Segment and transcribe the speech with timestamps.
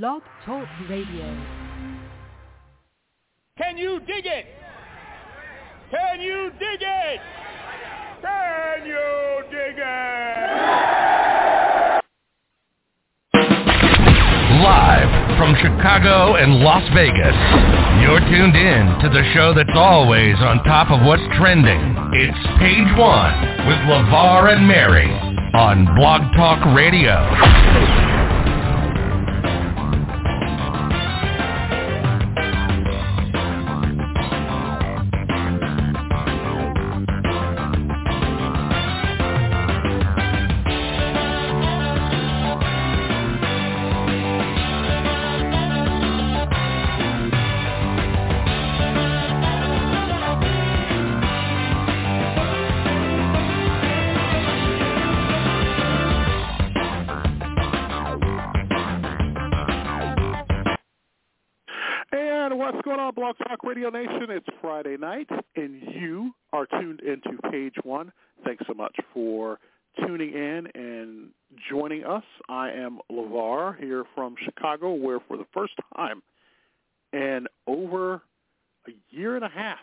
[0.00, 1.24] Blog Talk Radio.
[3.56, 4.46] Can you dig it?
[5.88, 7.20] Can you dig it?
[8.20, 10.50] Can you dig it?
[14.64, 17.38] Live from Chicago and Las Vegas,
[18.02, 21.78] you're tuned in to the show that's always on top of what's trending.
[22.14, 25.12] It's Page One with LeVar and Mary
[25.54, 28.03] on Blog Talk Radio.
[64.84, 68.12] Friday night, and you are tuned into Page One.
[68.44, 69.58] Thanks so much for
[69.98, 71.30] tuning in and
[71.70, 72.22] joining us.
[72.50, 76.22] I am LeVar here from Chicago, where for the first time
[77.14, 78.14] in over
[78.86, 79.78] a year and a half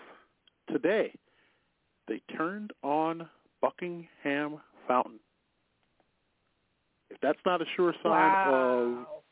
[0.71, 1.13] today,
[2.07, 3.27] they turned on
[3.59, 5.19] Buckingham Fountain.
[7.09, 8.53] If that's not a sure sign Wow.
[8.53, 9.23] of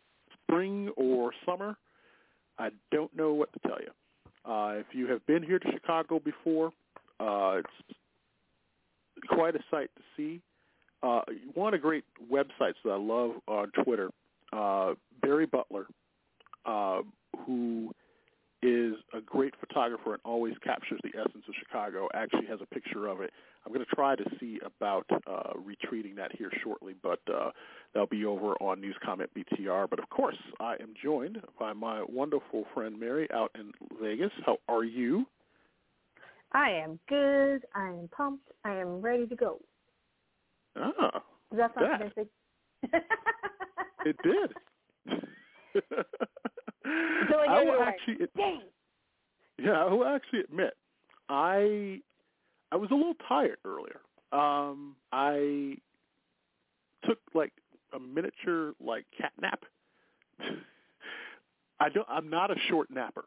[0.42, 1.78] spring or summer,
[2.58, 3.92] I don't know what to tell you.
[4.46, 6.72] Uh, if you have been here to Chicago before,
[7.20, 10.42] uh, it's quite a sight to see.
[11.02, 11.22] Uh,
[11.54, 14.10] one of the great websites that I love on Twitter,
[14.52, 15.86] uh, Barry Butler,
[16.66, 17.02] uh,
[17.46, 17.92] who
[18.62, 23.08] is a great photographer and always captures the essence of Chicago, actually has a picture
[23.08, 23.32] of it.
[23.66, 27.52] I'm going to try to see about uh, retweeting that here shortly, but uh,
[27.94, 29.90] that'll be over on News Comment BTR.
[29.90, 34.32] But of course, I am joined by my wonderful friend Mary out in Vegas.
[34.46, 35.26] How are you?
[36.54, 37.66] I am good.
[37.76, 38.50] I am pumped.
[38.66, 39.60] I am ready to go.
[40.76, 42.28] Ah, Does that sound That.
[44.06, 44.54] it did.
[45.76, 48.62] like I will actually, Dang.
[49.58, 50.74] yeah, I will actually admit,
[51.28, 52.00] I
[52.72, 54.02] I was a little tired earlier.
[54.32, 55.78] Um, I
[57.06, 57.54] took like
[57.94, 59.64] a miniature like cat nap.
[61.80, 62.08] I don't.
[62.10, 63.26] I'm not a short napper.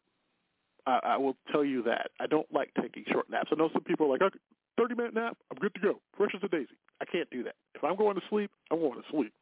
[0.86, 2.10] I, I will tell you that.
[2.20, 3.48] I don't like taking short naps.
[3.52, 4.38] I know some people are like, okay,
[4.76, 6.00] 30 minute nap, I'm good to go.
[6.16, 6.76] Fresh as a daisy.
[7.00, 7.54] I can't do that.
[7.74, 9.32] If I'm going to sleep, I'm going to sleep.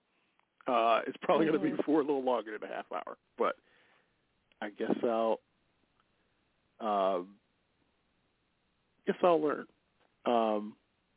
[0.67, 1.85] Uh, it's probably going to be Mhm.
[1.85, 3.57] for a little longer than a half hour, but
[4.61, 5.41] I guess I'll.
[6.81, 7.37] Um,
[9.07, 9.67] guess I'll learn.
[10.27, 10.75] Um,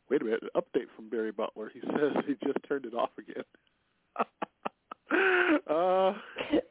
[0.10, 0.44] wait a minute.
[0.44, 1.72] An update from Barry Butler.
[1.74, 3.44] He says he just turned it off again.
[5.70, 6.14] uh,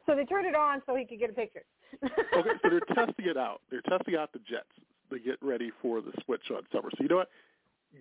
[0.05, 1.63] So they turned it on so he could get a picture.
[2.03, 3.61] okay, so they're testing it out.
[3.69, 4.65] They're testing out the jets
[5.11, 6.89] to get ready for the switch on summer.
[6.97, 7.29] So you know what?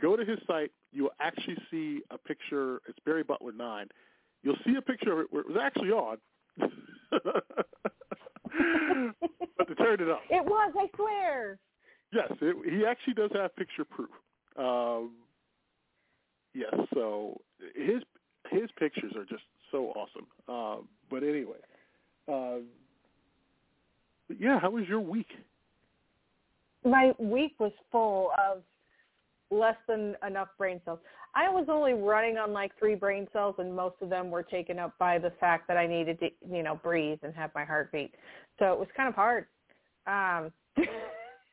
[0.00, 0.70] Go to his site.
[0.93, 2.81] You'll actually see a picture.
[2.88, 3.88] It's Barry Butler nine.
[4.43, 6.16] You'll see a picture of it where it was actually on,
[6.59, 6.72] but
[9.69, 10.20] they turned it off.
[10.31, 11.59] It was, I swear.
[12.12, 14.11] Yes, it, he actually does have picture proof.
[14.56, 15.12] Um,
[16.55, 17.41] yes, so
[17.75, 18.03] his
[18.50, 20.27] his pictures are just so awesome.
[20.49, 21.56] Um, but anyway,
[22.27, 22.61] but
[24.39, 25.28] yeah, how was your week?
[26.84, 28.62] My week was full of
[29.50, 30.99] less than enough brain cells.
[31.34, 34.79] I was only running on like three brain cells, and most of them were taken
[34.79, 37.91] up by the fact that I needed to, you know, breathe and have my heart
[37.93, 38.15] beat.
[38.59, 39.47] So it was kind of hard.
[40.06, 40.53] Um,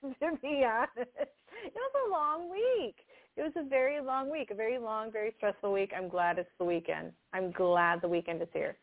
[0.03, 2.95] to be honest, it was a long week.
[3.37, 5.91] It was a very long week, a very long, very stressful week.
[5.95, 7.11] I'm glad it's the weekend.
[7.33, 8.75] I'm glad the weekend is here.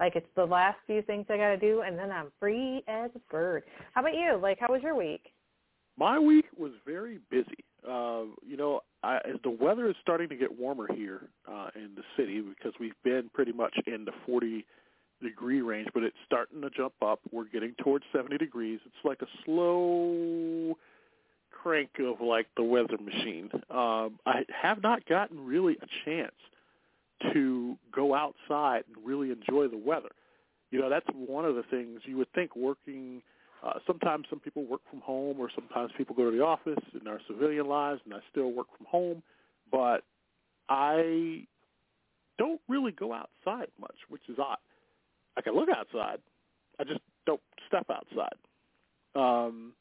[0.00, 3.10] Like it's the last few things I got to do, and then I'm free as
[3.14, 3.64] a bird.
[3.92, 4.38] How about you?
[4.40, 5.32] Like, how was your week?
[5.96, 7.64] My week was very busy.
[7.88, 11.90] Uh, you know, I, as the weather is starting to get warmer here uh, in
[11.94, 14.64] the city because we've been pretty much in the 40
[15.22, 17.20] degree range, but it's starting to jump up.
[17.32, 18.80] We're getting towards 70 degrees.
[18.84, 20.76] It's like a slow
[21.50, 23.50] crank of like the weather machine.
[23.70, 26.34] Um, I have not gotten really a chance
[27.32, 30.10] to go outside and really enjoy the weather.
[30.70, 33.22] You know, that's one of the things you would think working
[33.64, 37.08] uh, sometimes some people work from home or sometimes people go to the office in
[37.08, 39.22] our civilian lives and I still work from home,
[39.72, 40.02] but
[40.68, 41.46] I
[42.38, 44.58] don't really go outside much, which is odd.
[45.36, 46.18] I can look outside.
[46.78, 48.36] I just don't step outside.
[49.14, 49.72] Um,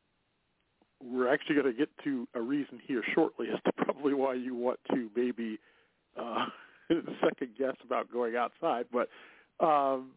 [1.03, 4.55] we're actually going to get to a reason here shortly as to probably why you
[4.55, 5.59] want to maybe
[6.17, 6.45] uh,
[7.21, 8.85] second guess about going outside.
[8.91, 9.09] But
[9.65, 10.11] um,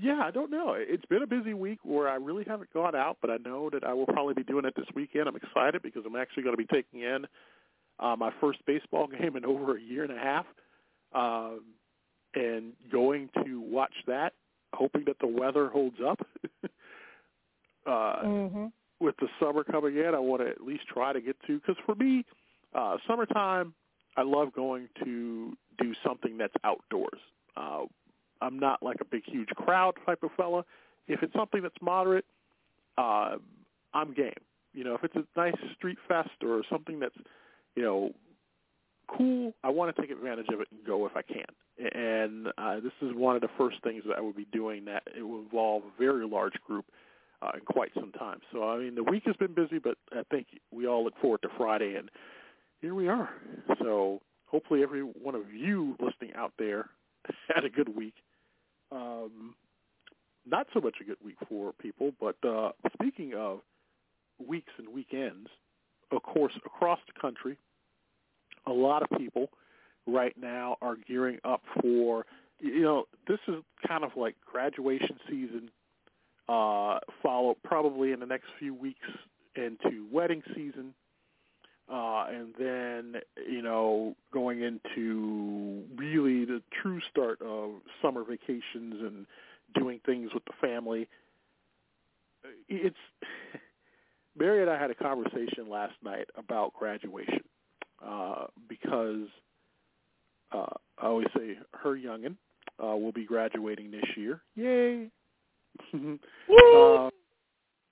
[0.00, 0.74] yeah, I don't know.
[0.76, 3.84] It's been a busy week where I really haven't gone out, but I know that
[3.84, 5.28] I will probably be doing it this weekend.
[5.28, 7.26] I'm excited because I'm actually going to be taking in
[7.98, 10.46] uh, my first baseball game in over a year and a half,
[11.14, 11.62] um,
[12.34, 14.32] and going to watch that,
[14.74, 16.20] hoping that the weather holds up.
[17.86, 18.66] uh, mm-hmm.
[19.00, 21.76] With the summer coming in, I want to at least try to get to because
[21.86, 22.24] for me,
[22.74, 23.72] uh, summertime,
[24.16, 27.20] I love going to do something that's outdoors.
[27.56, 27.84] Uh,
[28.40, 30.64] I'm not like a big, huge crowd type of fella.
[31.06, 32.24] If it's something that's moderate,
[32.96, 33.36] uh,
[33.94, 34.32] I'm game.
[34.74, 37.16] You know, if it's a nice street fest or something that's,
[37.74, 38.12] you know,
[39.08, 41.44] cool, I want to take advantage of it and go if I can.
[41.94, 45.02] And uh, this is one of the first things that I will be doing that
[45.16, 46.86] it will involve a very large group
[47.42, 48.40] uh, in quite some time.
[48.52, 51.42] So, I mean, the week has been busy, but I think we all look forward
[51.42, 52.10] to Friday, and
[52.80, 53.30] here we are.
[53.80, 56.90] So hopefully every one of you listening out there
[57.54, 58.14] had a good week.
[58.90, 59.54] Um,
[60.46, 63.60] not so much a good week for people, but uh, speaking of
[64.44, 65.48] weeks and weekends,
[66.10, 67.58] of course, across the country,
[68.68, 69.48] a lot of people
[70.06, 72.26] right now are gearing up for,
[72.60, 73.56] you know, this is
[73.86, 75.70] kind of like graduation season,
[76.48, 79.06] uh, followed probably in the next few weeks
[79.54, 80.94] into wedding season,
[81.90, 87.70] uh, and then you know going into really the true start of
[88.02, 89.26] summer vacations and
[89.74, 91.08] doing things with the family.
[92.68, 92.96] It's
[94.38, 97.40] Mary and I had a conversation last night about graduation
[98.04, 99.26] uh, because
[100.52, 100.66] uh,
[100.98, 102.36] I always say her youngin
[102.82, 104.40] uh, will be graduating this year.
[104.54, 105.10] Yay!
[105.94, 107.10] uh,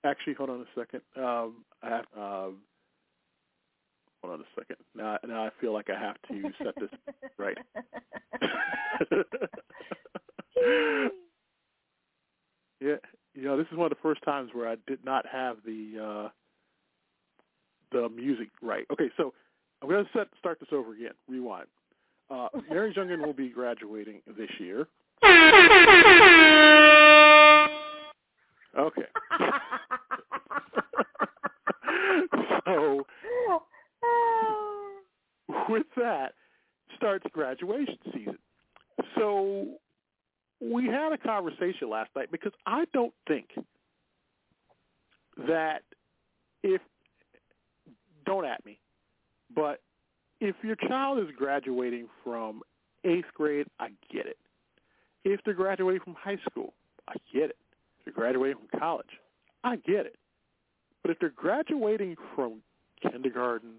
[0.05, 1.01] actually, hold on a second.
[1.17, 2.51] Um, I have, uh,
[4.23, 4.77] hold on a second.
[4.95, 6.91] Now, now I feel like I have to set this
[7.39, 7.59] right.
[12.81, 12.97] yeah,
[13.35, 16.25] you know, this is one of the first times where I did not have the
[16.25, 16.29] uh,
[17.93, 18.87] the music right.
[18.93, 19.33] Okay, so
[19.83, 21.13] I'm going to set start this over again.
[21.29, 21.67] Rewind.
[22.31, 24.89] Uh, Mary Jungen will be graduating this year.
[28.79, 29.07] Okay.
[32.67, 33.07] so
[35.69, 36.33] with that
[36.97, 38.39] starts graduation season.
[39.17, 39.67] So
[40.61, 43.49] we had a conversation last night because I don't think
[45.47, 45.83] that
[46.63, 46.81] if
[48.25, 48.79] don't at me,
[49.57, 49.81] but
[50.41, 52.63] if your child is graduating from
[53.05, 54.37] eighth grade, I get it.
[55.25, 56.75] If they're graduating from high school,
[57.09, 57.57] I get it.
[57.99, 59.09] If they're graduating from college,
[59.65, 60.17] I get it.
[61.03, 62.63] But if they're graduating from
[63.03, 63.75] kindergarten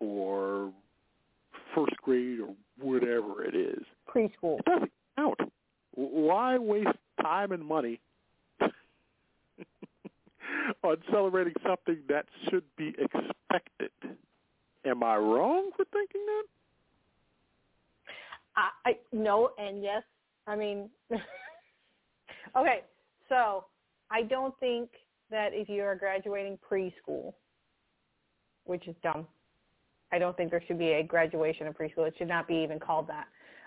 [0.00, 0.72] or
[1.74, 5.38] first grade or whatever it is, preschool, it doesn't count.
[5.94, 6.88] Why waste
[7.22, 8.00] time and money
[10.82, 13.90] on celebrating something that should be expected?
[14.86, 16.44] Am I wrong for thinking that?
[18.56, 20.02] I, I no, and yes.
[20.46, 20.90] I mean,
[22.56, 22.82] okay.
[23.28, 23.64] So
[24.10, 24.90] I don't think
[25.30, 27.32] that if you are graduating preschool,
[28.64, 29.26] which is dumb,
[30.12, 32.06] I don't think there should be a graduation of preschool.
[32.06, 33.26] It should not be even called that.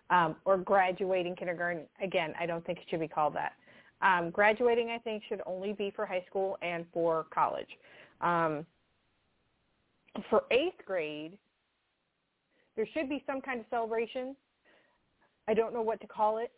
[0.10, 1.84] Um, or graduating kindergarten.
[2.02, 3.54] Again, I don't think it should be called that.
[4.02, 7.68] Um, graduating, I think, should only be for high school and for college.
[8.22, 8.66] Um,
[10.30, 11.38] for eighth grade,
[12.76, 14.36] there should be some kind of celebration.
[15.48, 16.52] I don't know what to call it,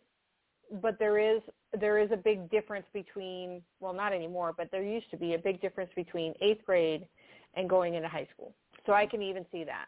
[0.81, 1.41] but there is
[1.79, 5.37] there is a big difference between well, not anymore, but there used to be a
[5.37, 7.07] big difference between eighth grade
[7.55, 8.53] and going into high school.
[8.85, 9.85] So I can even see that.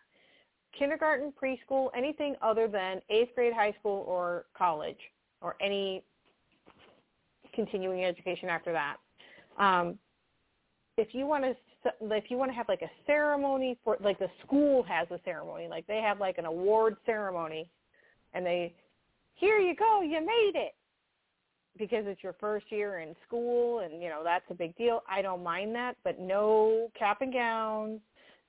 [0.77, 4.97] Kindergarten, preschool, anything other than eighth grade, high school, or college,
[5.41, 6.03] or any
[7.53, 8.97] continuing education after that.
[9.57, 9.99] Um,
[10.97, 11.55] if you want to
[12.01, 15.67] if you want to have like a ceremony for like the school has a ceremony
[15.67, 17.69] like they have like an award ceremony
[18.33, 18.73] and they
[19.35, 20.75] here you go you made it!
[21.77, 25.21] Because it's your first year in school and you know that's a big deal i
[25.21, 27.99] don't mind that but no cap and gowns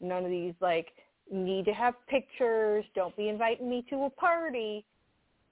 [0.01, 0.89] none of these like
[1.31, 4.85] need to have pictures don't be inviting me to a party.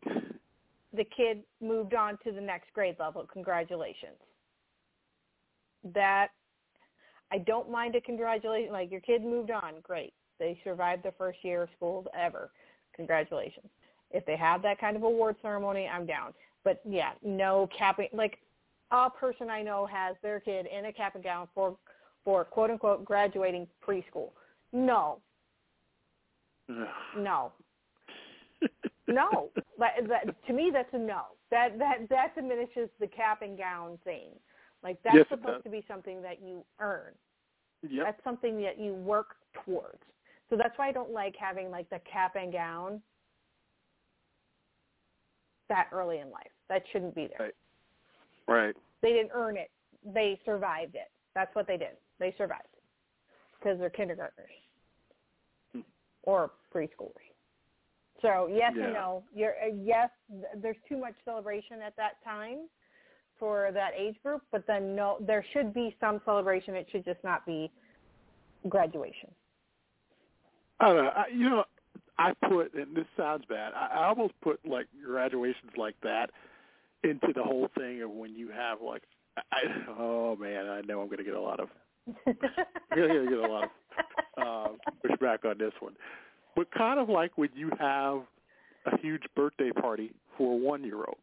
[0.05, 4.19] The kid moved on to the next grade level congratulations.
[5.95, 6.29] That
[7.33, 8.73] I don't mind a congratulations.
[8.73, 10.13] Like your kid moved on, great.
[10.39, 12.51] They survived the first year of school ever.
[12.97, 13.67] Congratulations.
[14.11, 16.33] If they have that kind of award ceremony, I'm down.
[16.65, 18.09] But yeah, no capping.
[18.13, 18.39] Like
[18.91, 21.77] a person I know has their kid in a cap and gown for
[22.25, 24.31] for quote unquote graduating preschool.
[24.73, 25.19] No.
[26.69, 27.53] no.
[29.09, 31.23] no, that, that, to me that's a no.
[31.51, 34.29] That that that diminishes the cap and gown thing.
[34.83, 37.13] Like that's Yes, supposed to be something that you earn.
[37.89, 38.05] Yep.
[38.07, 40.01] That's something that you work towards.
[40.49, 43.01] So that's why I don't like having like the cap and gown
[45.69, 46.51] that early in life.
[46.69, 47.51] That shouldn't be there.
[48.49, 48.67] Right.
[48.67, 48.77] Right.
[49.03, 49.71] They didn't earn it.
[50.05, 51.11] They survived it.
[51.35, 51.97] That's what they did.
[52.19, 52.65] They survived
[53.59, 54.51] because they're kindergartners
[55.73, 55.81] Hmm.
[56.25, 57.13] or preschoolers.
[58.23, 58.85] So yes Yeah.
[58.85, 59.25] and no.
[59.33, 60.11] You're uh, yes.
[60.31, 62.69] th- There's too much celebration at that time
[63.41, 66.77] for that age group, but then no, there should be some celebration.
[66.77, 67.71] It should just not be
[68.69, 69.31] graduation.
[70.79, 71.11] I don't know.
[71.17, 71.65] I, you know,
[72.19, 73.73] I put, and this sounds bad.
[73.75, 76.31] I, I almost put like graduations like that
[77.03, 79.03] into the whole thing of when you have like,
[79.53, 79.63] I,
[79.99, 81.69] oh man, I know I'm going to get a lot of,
[82.07, 82.37] I'm
[82.95, 83.71] going to get a lot of
[84.39, 84.69] uh,
[85.05, 85.95] pushback on this one.
[86.55, 88.23] But kind of like when you have
[88.87, 91.19] a huge birthday party for a one-year-old.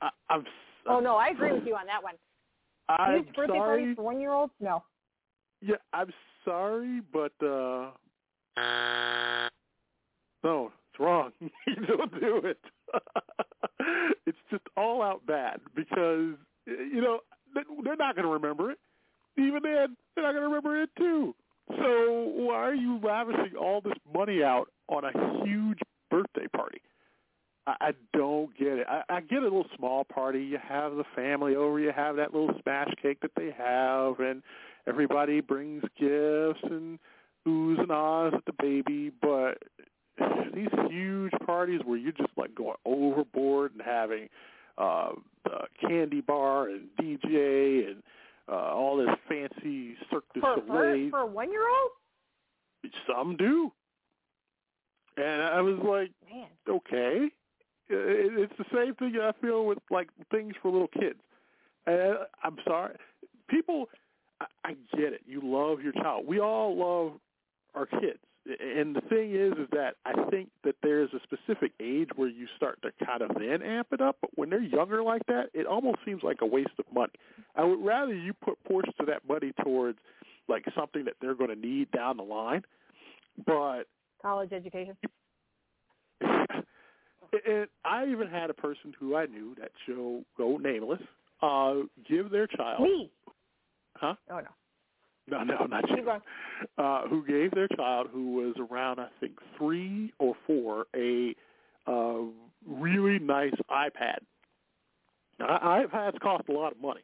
[0.00, 0.44] I, I'm.
[0.86, 2.14] Oh no, I agree with you on that one.
[2.88, 3.78] I'm Huge birthday sorry.
[3.78, 4.52] parties for one year olds?
[4.60, 4.82] No.
[5.60, 6.10] Yeah, I'm
[6.44, 7.90] sorry, but uh
[10.42, 11.32] no, it's wrong.
[11.40, 12.60] you don't do it.
[14.26, 16.34] it's just all out bad because
[16.66, 17.20] you know
[17.54, 18.78] they're not going to remember it.
[19.38, 21.34] Even then, they're not going to remember it too.
[21.68, 25.78] So why are you lavishing all this money out on a huge
[26.10, 26.80] birthday party?
[27.66, 28.86] I, I don't get it.
[28.88, 30.42] I, I get a little small party.
[30.42, 31.78] You have the family over.
[31.80, 34.42] You have that little smash cake that they have, and
[34.86, 36.98] everybody brings gifts and
[37.46, 39.10] oohs and ahs at the baby.
[39.20, 39.58] But
[40.54, 44.28] these huge parties where you're just like going overboard and having
[44.78, 45.12] uh,
[45.46, 48.02] a candy bar and DJ and
[48.48, 52.92] uh, all this fancy Cirque du For for, for a one year old?
[53.08, 53.72] Some do.
[55.16, 56.48] And I was like, Man.
[56.68, 57.30] okay.
[57.88, 61.20] It- It's the same thing I feel with like things for little kids.
[61.86, 62.96] And I'm sorry,
[63.48, 63.88] people.
[64.40, 65.22] I, I get it.
[65.26, 66.26] You love your child.
[66.26, 67.20] We all love
[67.74, 68.18] our kids.
[68.46, 72.46] And the thing is, is that I think that there's a specific age where you
[72.56, 74.16] start to kind of then amp it up.
[74.20, 77.12] But when they're younger like that, it almost seems like a waste of money.
[77.56, 79.98] I would rather you put portions of that money towards
[80.48, 82.64] like something that they're going to need down the line.
[83.46, 83.84] But
[84.20, 84.96] College education?
[87.46, 91.00] And I even had a person who I knew that shall go nameless
[91.42, 91.74] uh
[92.08, 93.10] give their child Me.
[93.94, 94.14] huh?
[94.30, 95.44] Oh no.
[95.44, 96.08] no no not you.
[96.78, 101.34] Uh who gave their child who was around I think 3 or 4 a
[101.86, 102.18] uh
[102.66, 104.18] really nice iPad.
[105.38, 107.02] Now, iPads cost a lot of money.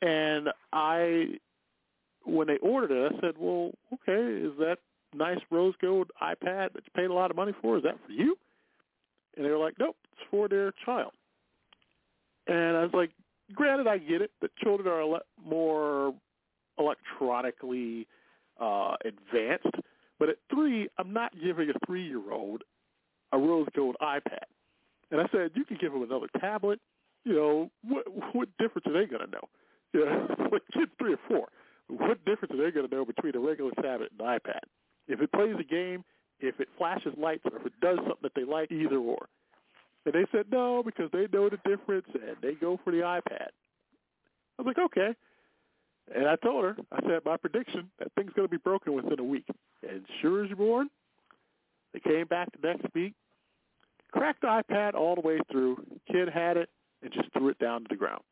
[0.00, 1.38] And I
[2.24, 4.76] when they ordered it I said well okay is that
[5.14, 7.76] nice rose gold iPad that you paid a lot of money for?
[7.76, 8.36] Is that for you
[9.38, 11.12] and they were like, nope, it's for their child.
[12.48, 13.10] And I was like,
[13.54, 16.12] granted, I get it that children are a lot more
[16.76, 18.06] electronically
[18.60, 19.76] uh, advanced,
[20.18, 22.64] but at three, I'm not giving a three-year-old
[23.32, 24.48] a rose gold iPad.
[25.10, 26.80] And I said, you can give them another tablet.
[27.24, 29.48] You know, what what difference are they going to know?
[29.92, 31.48] You know, like kids three or four,
[31.88, 34.60] what difference are they going to know between a regular tablet and an iPad?
[35.06, 36.04] If it plays a game,
[36.40, 39.28] if it flashes lights, or if it does something that they like, either or.
[40.04, 43.48] And they said no because they know the difference and they go for the iPad.
[44.58, 45.14] I was like, okay.
[46.14, 49.20] And I told her, I said, my prediction, that thing's going to be broken within
[49.20, 49.44] a week.
[49.88, 50.88] And sure as you're born,
[51.92, 53.14] they came back the next week,
[54.12, 55.84] cracked the iPad all the way through.
[56.10, 56.70] Kid had it
[57.02, 58.22] and just threw it down to the ground.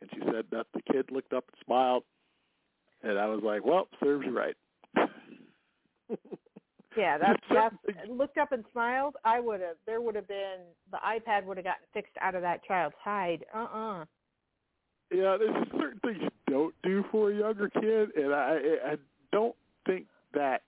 [0.00, 2.04] And she said that the kid looked up and smiled.
[3.02, 4.56] And I was like, well, serves you right.
[6.96, 9.16] Yeah, that's Just that's looked up and smiled.
[9.24, 9.76] I would have.
[9.86, 10.58] There would have been
[10.90, 13.44] the iPad would have gotten fixed out of that child's hide.
[13.54, 14.04] Uh uh
[15.10, 18.96] Yeah, there's certain things you don't do for a younger kid, and I I
[19.32, 19.56] don't
[19.86, 20.62] think that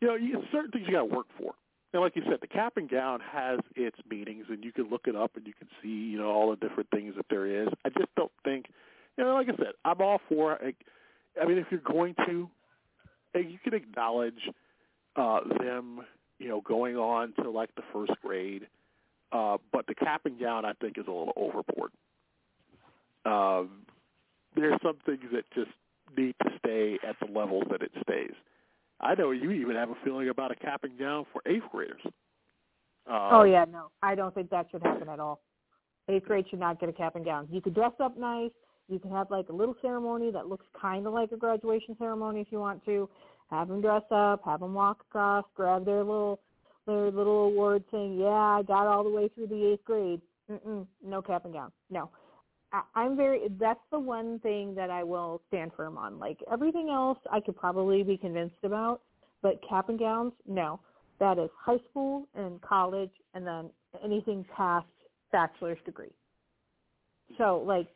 [0.00, 1.54] you know you, certain things you got to work for.
[1.92, 5.08] And like you said, the cap and gown has its meanings, and you can look
[5.08, 7.68] it up and you can see you know all the different things that there is.
[7.84, 8.66] I just don't think
[9.16, 10.52] you know, like I said, I'm all for.
[10.54, 10.72] I,
[11.40, 12.48] I mean, if you're going to,
[13.34, 14.48] you can acknowledge
[15.16, 16.00] uh, them,
[16.38, 18.66] you know, going on to like the first grade.
[19.32, 21.92] Uh, but the cap and gown, I think, is a little overboard.
[23.24, 23.86] Um,
[24.56, 25.70] there's some things that just
[26.16, 28.34] need to stay at the levels that it stays.
[29.00, 32.00] I know you even have a feeling about a cap and gown for eighth graders.
[33.06, 33.90] Um, Oh yeah, no.
[34.02, 35.40] I don't think that should happen at all.
[36.08, 37.46] Eighth grade should not get a cap and gown.
[37.50, 38.50] You could dress up nice.
[38.88, 42.40] You can have like a little ceremony that looks kind of like a graduation ceremony
[42.40, 43.08] if you want to.
[43.50, 44.42] Have them dress up.
[44.44, 45.44] Have them walk across.
[45.54, 46.40] Grab their little
[46.86, 50.86] their little award saying, "Yeah, I got all the way through the eighth grade." Mm-mm,
[51.04, 51.70] no cap and gown.
[51.90, 52.10] No,
[52.72, 53.48] I, I'm very.
[53.58, 56.18] That's the one thing that I will stand firm on.
[56.18, 59.02] Like everything else, I could probably be convinced about,
[59.42, 60.80] but cap and gowns, no.
[61.18, 63.70] That is high school and college, and then
[64.02, 64.86] anything past
[65.32, 66.12] bachelor's degree.
[67.38, 67.88] So, like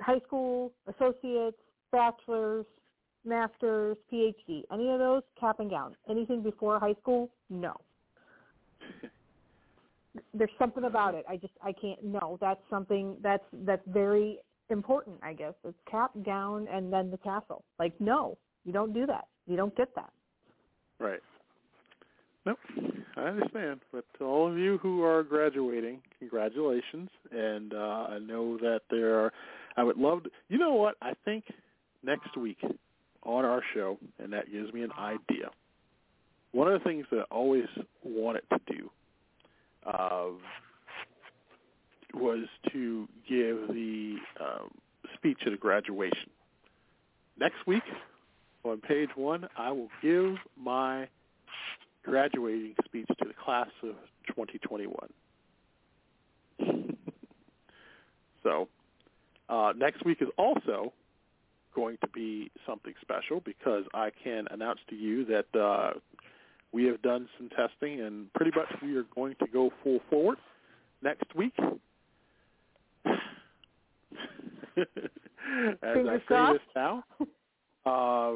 [0.00, 1.56] high school, associates,
[1.92, 2.66] bachelor's,
[3.26, 5.94] master's, PhD, any of those, cap and gown.
[6.08, 7.74] Anything before high school, no.
[10.34, 11.24] There's something about it.
[11.28, 12.02] I just I can't.
[12.02, 14.38] No, that's something that's that's very
[14.70, 15.16] important.
[15.22, 17.64] I guess it's cap, gown, and then the tassel.
[17.78, 19.26] Like no, you don't do that.
[19.46, 20.10] You don't get that.
[20.98, 21.20] Right.
[22.46, 22.58] Nope.
[23.16, 23.80] I understand.
[23.92, 27.10] But to all of you who are graduating, congratulations.
[27.30, 29.32] And uh, I know that there are.
[29.76, 30.30] I would love to.
[30.48, 30.94] You know what?
[31.02, 31.44] I think
[32.02, 32.58] next week
[33.26, 35.50] on our show, and that gives me an idea.
[36.52, 37.66] One of the things that I always
[38.02, 38.90] wanted to do
[39.84, 40.28] uh,
[42.14, 44.70] was to give the um,
[45.14, 46.30] speech at a graduation.
[47.38, 47.82] Next week,
[48.64, 51.08] on page one, I will give my
[52.04, 53.96] graduating speech to the class of
[54.28, 54.96] 2021.
[58.42, 58.68] so
[59.48, 60.92] uh, next week is also
[61.76, 65.90] going to be something special because I can announce to you that uh,
[66.72, 70.38] we have done some testing and pretty much we are going to go full forward
[71.02, 71.52] next week.
[74.78, 74.86] As
[75.94, 76.52] Fingers I say crossed.
[76.54, 77.04] this now,
[77.86, 78.32] uh,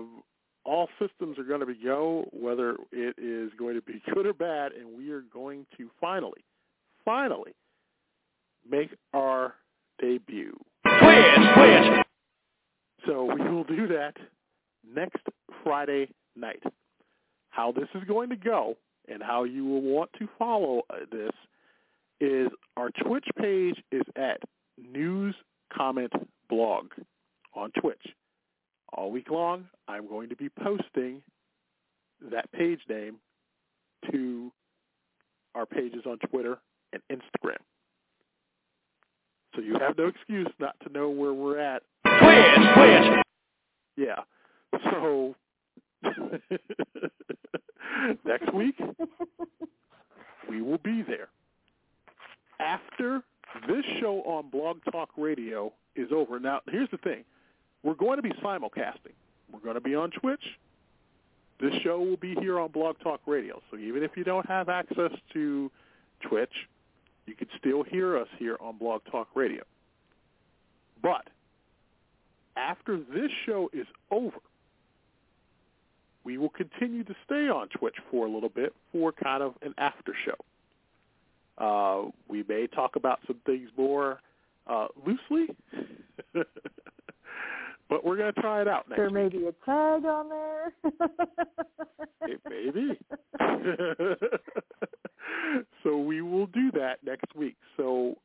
[0.64, 4.34] all systems are going to be go, whether it is going to be good or
[4.34, 6.44] bad, and we are going to finally,
[7.04, 7.54] finally
[8.70, 9.54] make our
[9.98, 10.58] debut.
[10.86, 12.06] Twitch, Twitch.
[13.06, 14.14] So we will do that
[14.86, 15.22] next
[15.64, 16.62] Friday night.
[17.50, 18.76] How this is going to go
[19.08, 21.32] and how you will want to follow uh, this
[22.20, 24.40] is our Twitch page is at
[24.78, 25.34] News
[25.72, 26.12] Comment
[26.48, 26.86] Blog
[27.54, 28.02] on Twitch.
[28.92, 31.22] All week long, I'm going to be posting
[32.30, 33.16] that page name
[34.10, 34.52] to
[35.54, 36.58] our pages on Twitter
[36.92, 37.56] and Instagram.
[39.54, 41.82] So you have no excuse not to know where we're at
[43.96, 44.20] Yeah.
[44.90, 45.34] So
[48.24, 48.76] next week
[50.48, 51.28] we will be there.
[52.58, 53.22] After
[53.66, 56.38] this show on Blog Talk Radio is over.
[56.38, 57.24] Now, here's the thing.
[57.82, 59.14] We're going to be simulcasting.
[59.52, 60.42] We're going to be on Twitch.
[61.60, 63.60] This show will be here on Blog Talk Radio.
[63.70, 65.70] So even if you don't have access to
[66.28, 66.52] Twitch,
[67.26, 69.62] you can still hear us here on Blog Talk Radio.
[71.02, 71.28] But
[72.56, 74.38] after this show is over,
[76.24, 79.74] we will continue to stay on Twitch for a little bit for kind of an
[79.78, 80.34] after show.
[81.58, 84.20] Uh, we may talk about some things more
[84.66, 85.54] uh, loosely,
[87.88, 89.32] but we're going to try it out next There may week.
[89.32, 90.72] be a tag on there.
[92.22, 92.98] It may be.
[95.82, 97.56] so we will do that next week.
[97.76, 98.16] So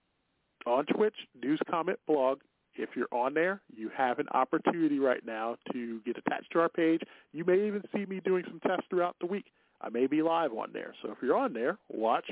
[0.66, 2.40] on Twitch, News Comment Blog,
[2.76, 6.70] if you're on there, you have an opportunity right now to get attached to our
[6.70, 7.02] page.
[7.32, 9.46] You may even see me doing some tests throughout the week.
[9.82, 10.94] I may be live on there.
[11.02, 12.26] So if you're on there, watch.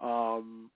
[0.00, 0.70] Um,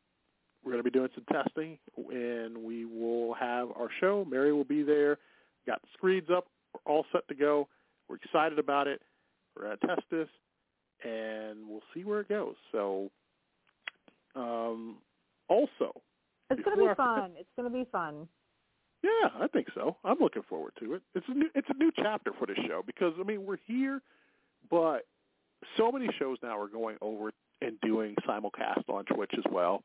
[0.64, 4.24] we're going to be doing some testing, and we will have our show.
[4.28, 5.18] Mary will be there.
[5.66, 6.46] Got the screens up.
[6.74, 7.68] We're all set to go.
[8.08, 9.02] We're excited about it.
[9.56, 10.28] We're going to test this,
[11.04, 12.54] and we'll see where it goes.
[12.70, 13.10] So,
[14.36, 14.96] um,
[15.48, 16.00] also,
[16.50, 17.32] it's going to be fun.
[17.38, 18.28] It's going to be fun.
[19.02, 19.96] Yeah, I think so.
[20.04, 21.02] I'm looking forward to it.
[21.14, 24.00] It's a new it's a new chapter for this show because I mean we're here,
[24.70, 25.06] but
[25.76, 29.82] so many shows now are going over and doing simulcast on Twitch as well,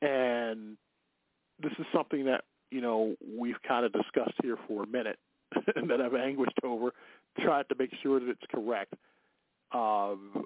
[0.00, 0.76] and
[1.62, 5.18] this is something that you know we've kind of discussed here for a minute
[5.76, 6.92] and that I've anguished over,
[7.40, 8.94] tried to make sure that it's correct.
[9.72, 10.44] Um,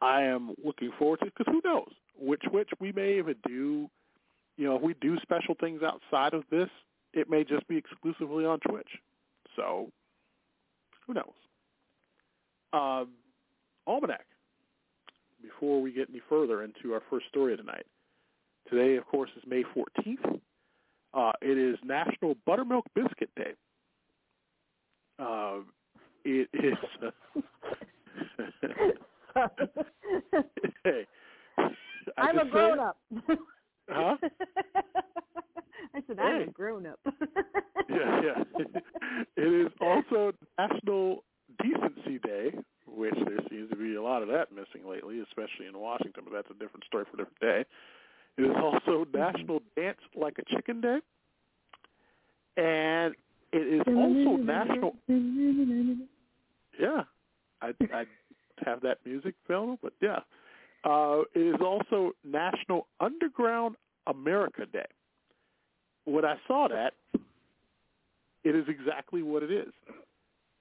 [0.00, 3.88] I am looking forward to because who knows which which we may even do.
[4.56, 6.68] You know, if we do special things outside of this,
[7.12, 8.88] it may just be exclusively on Twitch.
[9.56, 9.90] So,
[11.06, 11.24] who knows?
[12.72, 13.08] Um,
[13.86, 14.26] Almanac.
[15.42, 17.86] Before we get any further into our first story tonight,
[18.70, 20.40] today, of course, is May 14th.
[21.12, 23.52] Uh, it is National Buttermilk Biscuit Day.
[25.18, 25.58] Uh,
[26.24, 26.78] it is.
[30.84, 31.06] hey,
[31.58, 31.68] I
[32.16, 32.98] I'm a grown up.
[33.94, 34.16] Huh?
[35.94, 36.44] I said I'm Hey.
[36.44, 36.98] a grown up.
[37.88, 38.44] yeah, yeah.
[39.36, 41.24] it is also National
[41.62, 42.52] Decency Day,
[42.86, 46.24] which there seems to be a lot of that missing lately, especially in Washington.
[46.24, 47.64] but that's a different story for a different day.
[48.38, 50.98] It is also National Dance Like a Chicken Day,
[52.56, 53.14] and
[53.52, 54.96] it is also National.
[56.78, 57.02] Yeah,
[57.60, 58.04] I I
[58.64, 60.20] have that music film, but yeah,
[60.84, 64.86] uh, it is also National Underground America Day.
[66.04, 66.94] When I saw that,
[68.44, 69.72] it is exactly what it is.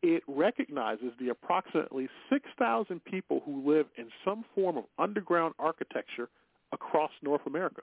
[0.04, 6.30] It recognizes the approximately 6,000 people who live in some form of underground architecture
[6.72, 7.82] across North America.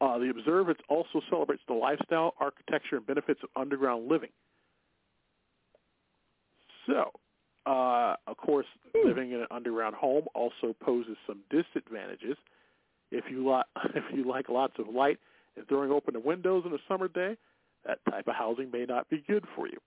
[0.00, 4.30] Uh, the observance also celebrates the lifestyle, architecture, and benefits of underground living.
[6.86, 7.10] So,
[7.70, 8.66] uh, of course,
[9.04, 12.36] living in an underground home also poses some disadvantages.
[13.12, 13.62] If you li-
[13.94, 15.18] if you like lots of light
[15.56, 17.36] and throwing open the windows on a summer day,
[17.86, 19.78] that type of housing may not be good for you.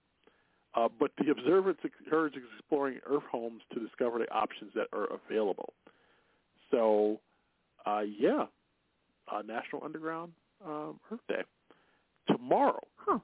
[0.75, 5.73] Uh, but the observance encourages exploring Earth homes to discover the options that are available.
[6.71, 7.19] So,
[7.85, 8.45] uh, yeah,
[9.31, 10.31] uh, National Underground
[10.65, 11.43] um, Earth Day.
[12.27, 13.19] Tomorrow, Huh.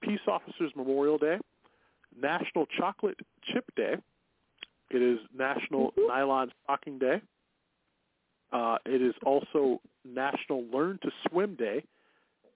[0.00, 1.38] Peace Officers Memorial Day,
[2.20, 3.96] National Chocolate Chip Day.
[4.90, 6.08] It is National Mhm.
[6.08, 7.20] Nylon Stocking Day.
[8.50, 11.84] Uh, it is also National Learn to Swim Day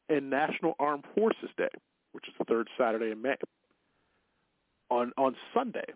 [0.09, 1.68] and National Armed Forces Day,
[2.12, 3.37] which is the third Saturday in May.
[4.90, 5.92] On on Sunday,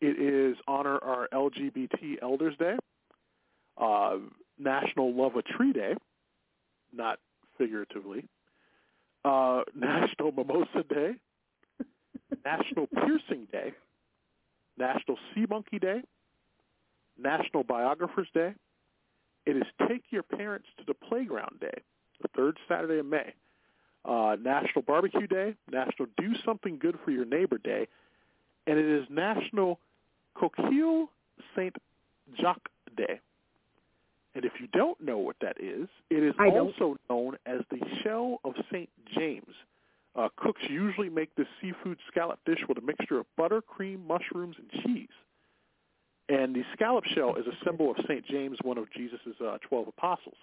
[0.00, 2.76] it is honor our LGBT Elders Day,
[3.76, 4.18] uh,
[4.58, 5.94] National Love a Tree Day,
[6.92, 7.18] not
[7.56, 8.28] figuratively,
[9.24, 11.14] uh, National Mimosa Day,
[12.44, 13.72] National Piercing Day,
[14.78, 16.02] National Sea Monkey Day,
[17.18, 18.54] National Biographers Day.
[19.44, 21.82] It is Take Your Parents to the Playground Day,
[22.20, 23.34] the third Saturday of May.
[24.04, 27.86] Uh, National Barbecue Day, National Do Something Good for Your Neighbor Day,
[28.66, 29.78] and it is National
[30.36, 31.06] Coquille
[31.54, 31.76] Saint
[32.40, 33.20] Jacques Day.
[34.34, 36.74] And if you don't know what that is, it is I don't.
[36.80, 38.88] also known as the Shell of St.
[39.14, 39.54] James.
[40.14, 44.56] Uh, cooks usually make this seafood scallop dish with a mixture of butter, cream, mushrooms,
[44.58, 45.08] and cheese.
[46.28, 48.24] And the scallop shell is a symbol of St.
[48.26, 50.36] James, one of Jesus' uh, 12 apostles.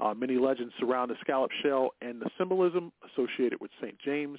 [0.00, 3.96] Uh, many legends surround the scallop shell and the symbolism associated with St.
[4.04, 4.38] James.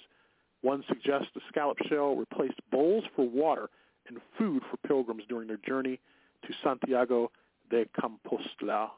[0.61, 3.69] One suggests the scallop shell replaced bowls for water
[4.07, 5.99] and food for pilgrims during their journey
[6.45, 7.31] to Santiago
[7.69, 8.89] de Compostela.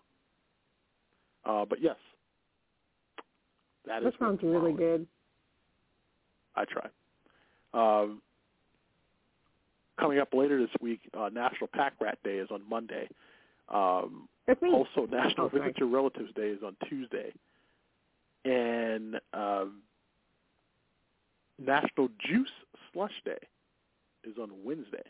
[1.45, 1.97] Uh, but yes,
[3.85, 5.05] that is That sounds really good.
[6.55, 6.87] I try.
[7.73, 8.21] Um,
[9.99, 13.07] coming up later this week, uh, National Pack Rat Day is on Monday.
[13.69, 14.27] Um,
[14.73, 15.49] also, National Oh.
[15.49, 17.33] Visit Your Relatives Day is on Tuesday,
[18.45, 19.81] and um,
[21.57, 22.49] National Juice
[22.93, 23.39] Slush Day
[24.23, 25.03] is on Wednesday.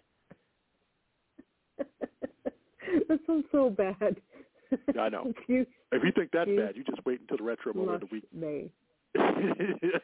[1.77, 4.15] that sounds so bad.
[4.99, 5.33] I know.
[5.47, 8.09] You If you think that's Juice bad, you just wait until the retro moment of
[8.09, 8.33] the week.
[8.33, 8.69] me.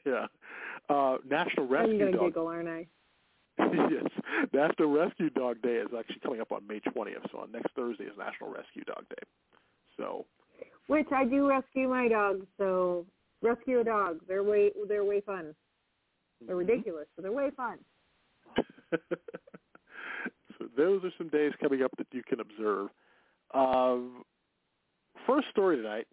[0.06, 0.28] Yeah.
[0.90, 2.88] Uh, National I'm Rescue gonna Dog giggle, aren't I?
[3.60, 4.06] yes.
[4.54, 7.32] National Rescue Dog Day is actually coming up on May 20th.
[7.32, 9.24] So on next Thursday is National Rescue Dog Day.
[9.98, 10.26] So
[10.88, 13.06] Which I do rescue my dogs, so
[13.42, 14.20] rescue a dog.
[14.28, 15.54] They're way they're way fun.
[16.46, 16.68] They're Mm-hmm.
[16.68, 17.78] ridiculous, but they're way fun.
[18.98, 22.88] so those are some days coming up that you can observe.
[23.54, 24.24] Um,
[25.28, 26.08] first story tonight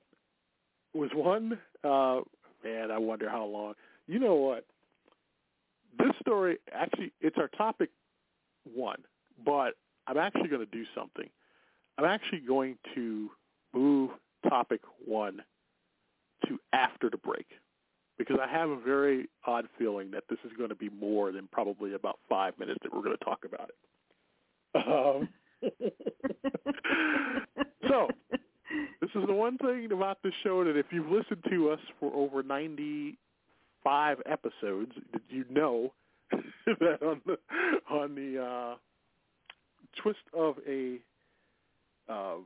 [0.94, 1.58] was one.
[1.82, 2.20] Uh,
[2.64, 3.74] man, I wonder how long.
[4.06, 4.64] You know what?
[5.98, 7.90] This story actually it's our topic
[8.74, 9.02] one,
[9.44, 9.74] but
[10.06, 11.28] I'm actually going to do something.
[11.96, 13.30] I'm actually going to
[13.74, 14.10] move
[14.48, 15.42] topic one
[16.46, 17.46] to after the break
[18.18, 21.48] because I have a very odd feeling that this is going to be more than
[21.50, 23.76] probably about five minutes that we're going to talk about it.
[24.86, 25.28] Um,
[27.88, 28.08] so
[29.14, 32.12] this is the one thing about this show that if you've listened to us for
[32.14, 35.92] over 95 episodes, that you know
[36.66, 37.38] that on the
[37.90, 38.74] on the uh,
[40.02, 40.98] twist of a
[42.08, 42.36] uh,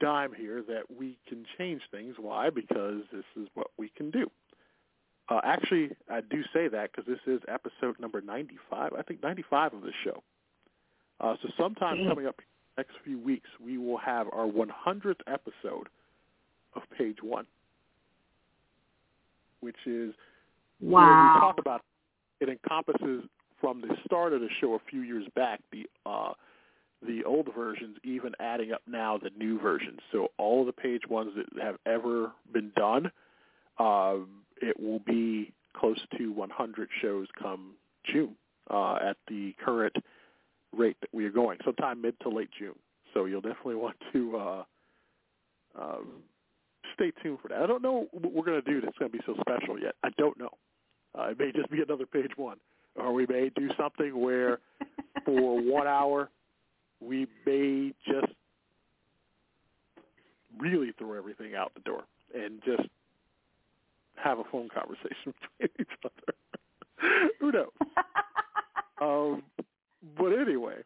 [0.00, 2.14] dime here that we can change things.
[2.20, 2.50] Why?
[2.50, 4.30] Because this is what we can do.
[5.28, 8.92] Uh, actually, I do say that because this is episode number 95.
[8.96, 10.22] I think 95 of this show.
[11.20, 12.36] Uh, so sometime coming up
[12.78, 15.88] next few weeks, we will have our 100th episode
[16.74, 17.46] of Page One,
[19.60, 20.14] which is
[20.80, 21.38] where we wow.
[21.40, 21.82] talk about
[22.40, 23.24] it encompasses
[23.60, 26.32] from the start of the show a few years back the uh,
[27.06, 30.00] the old versions, even adding up now the new versions.
[30.10, 33.10] So all of the page ones that have ever been done,
[33.78, 34.16] uh,
[34.60, 38.34] it will be close to 100 shows come June
[38.68, 39.94] uh, at the current
[40.76, 42.74] rate that we are going, sometime mid to late June.
[43.14, 44.64] So you'll definitely want to uh,
[45.78, 45.98] uh,
[46.94, 47.62] stay tuned for that.
[47.62, 49.94] I don't know what we're going to do that's going to be so special yet.
[50.02, 50.50] I don't know.
[51.18, 52.58] Uh, it may just be another page one,
[52.96, 54.58] or we may do something where
[55.24, 56.28] for one hour
[57.00, 58.32] we may just
[60.58, 62.02] really throw everything out the door
[62.34, 62.88] and just
[64.16, 67.30] have a phone conversation between each other.
[67.40, 67.68] Who knows?
[69.00, 69.42] um,
[70.16, 70.76] but anyway,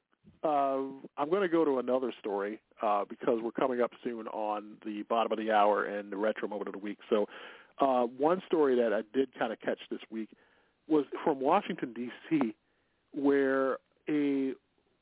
[0.45, 0.79] uh,
[1.17, 5.03] I'm going to go to another story uh, because we're coming up soon on the
[5.09, 6.99] bottom of the hour and the retro moment of the week.
[7.09, 7.27] So,
[7.81, 10.29] uh, one story that I did kind of catch this week
[10.89, 12.55] was from Washington D.C.,
[13.13, 14.53] where a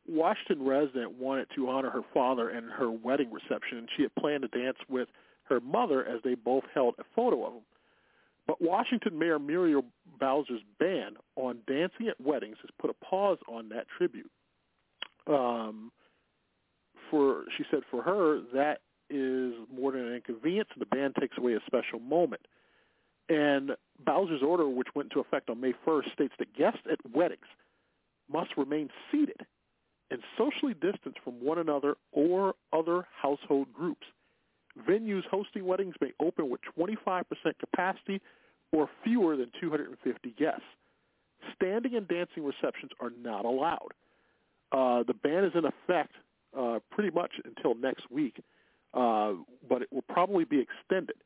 [0.08, 4.42] Washington resident wanted to honor her father in her wedding reception, and she had planned
[4.42, 5.08] to dance with
[5.44, 7.62] her mother as they both held a photo of him.
[8.50, 9.84] But Washington Mayor Muriel
[10.18, 14.28] Bowser's ban on dancing at weddings has put a pause on that tribute.
[15.28, 15.92] Um,
[17.08, 20.68] for she said, for her that is more than an inconvenience.
[20.76, 22.40] The ban takes away a special moment.
[23.28, 27.46] And Bowser's order, which went into effect on May 1st, states that guests at weddings
[28.28, 29.46] must remain seated
[30.10, 34.08] and socially distanced from one another or other household groups.
[34.78, 37.24] Venues hosting weddings may open with 25%
[37.58, 38.20] capacity
[38.72, 40.62] or fewer than 250 guests.
[41.54, 43.92] Standing and dancing receptions are not allowed.
[44.72, 46.12] Uh, the ban is in effect
[46.56, 48.40] uh, pretty much until next week,
[48.94, 49.32] uh,
[49.68, 51.16] but it will probably be extended.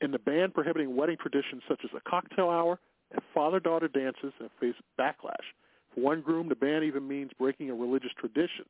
[0.00, 2.78] And the ban prohibiting wedding traditions such as a cocktail hour
[3.12, 5.46] and father-daughter dances have faced backlash.
[5.94, 8.64] For one groom, the ban even means breaking a religious tradition.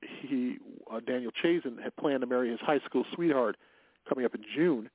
[0.00, 0.58] He,
[0.92, 3.56] uh, Daniel Chazen, had planned to marry his high school sweetheart
[4.08, 4.90] coming up in June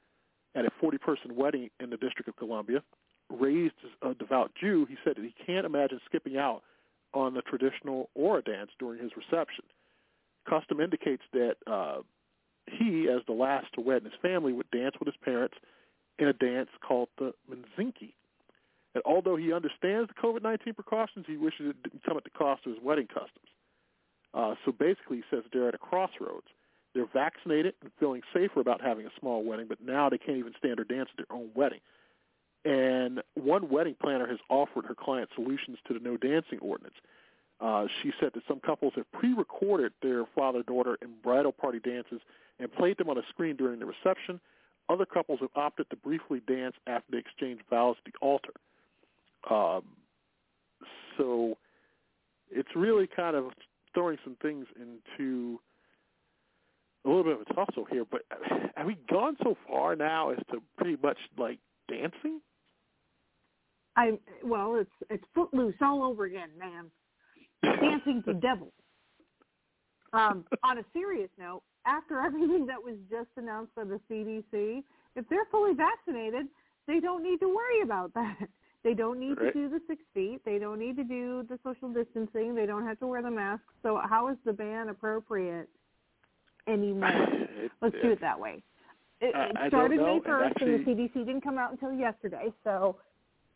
[0.55, 2.83] at a 40-person wedding in the District of Columbia.
[3.29, 6.61] Raised as a devout Jew, he said that he can't imagine skipping out
[7.13, 9.63] on the traditional Hora dance during his reception.
[10.47, 11.99] Custom indicates that uh,
[12.67, 15.55] he, as the last to wed in his family, would dance with his parents
[16.19, 18.13] in a dance called the Mezinke.
[18.93, 22.65] And although he understands the COVID-19 precautions, he wishes it didn't come at the cost
[22.65, 23.47] of his wedding customs.
[24.33, 26.47] Uh, so basically, he says they're at a crossroads.
[26.93, 30.53] They're vaccinated and feeling safer about having a small wedding, but now they can't even
[30.57, 31.79] stand or dance at their own wedding.
[32.65, 36.95] And one wedding planner has offered her client solutions to the no dancing ordinance.
[37.59, 42.21] Uh, she said that some couples have pre-recorded their father-daughter and bridal party dances
[42.59, 44.39] and played them on a screen during the reception.
[44.89, 48.53] Other couples have opted to briefly dance after they exchange vows at the altar.
[49.49, 49.83] Um,
[51.17, 51.57] so
[52.51, 53.51] it's really kind of
[53.93, 55.59] throwing some things into
[57.05, 58.05] a little bit of a tussle here.
[58.09, 58.21] But
[58.75, 62.41] have we gone so far now as to pretty much like dancing?
[63.95, 66.89] I well, it's it's footloose all over again, man.
[67.63, 68.71] Dancing to devil.
[70.13, 74.83] Um, on a serious note, after everything that was just announced by the CDC,
[75.15, 76.47] if they're fully vaccinated,
[76.87, 78.47] they don't need to worry about that.
[78.83, 79.53] They don't need right.
[79.53, 80.41] to do the six feet.
[80.45, 82.53] They don't need to do the social distancing.
[82.53, 83.61] They don't have to wear the mask.
[83.81, 85.69] So how is the ban appropriate
[86.67, 87.11] anymore?
[87.55, 88.61] It, Let's do it that way.
[89.21, 92.51] It, it started May and first, and, the CDC didn't come out until yesterday.
[92.65, 92.97] So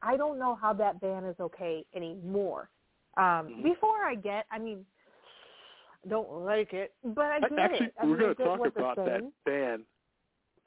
[0.01, 2.69] I don't know how that ban is okay anymore.
[3.17, 3.63] Um, Mm-hmm.
[3.63, 4.85] Before I get, I mean,
[6.05, 7.93] I don't like it, but I get Actually, it.
[8.01, 9.83] I we're mean, I going to talk about that ban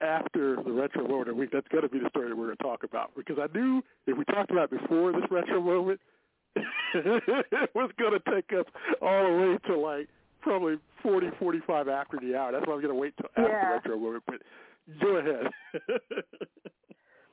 [0.01, 1.51] after the retro moment of the week.
[1.53, 3.83] That's going to be the story that we're going to talk about because I knew
[4.07, 6.01] if we talked about it before this retro moment,
[6.95, 8.67] it was going to take us
[9.01, 10.09] all the way to like
[10.43, 12.51] probably forty, forty-five after the hour.
[12.53, 13.69] That's why I'm going to wait till after Yeah.
[13.69, 14.25] the retro moment.
[14.27, 14.43] But
[15.01, 15.47] go ahead.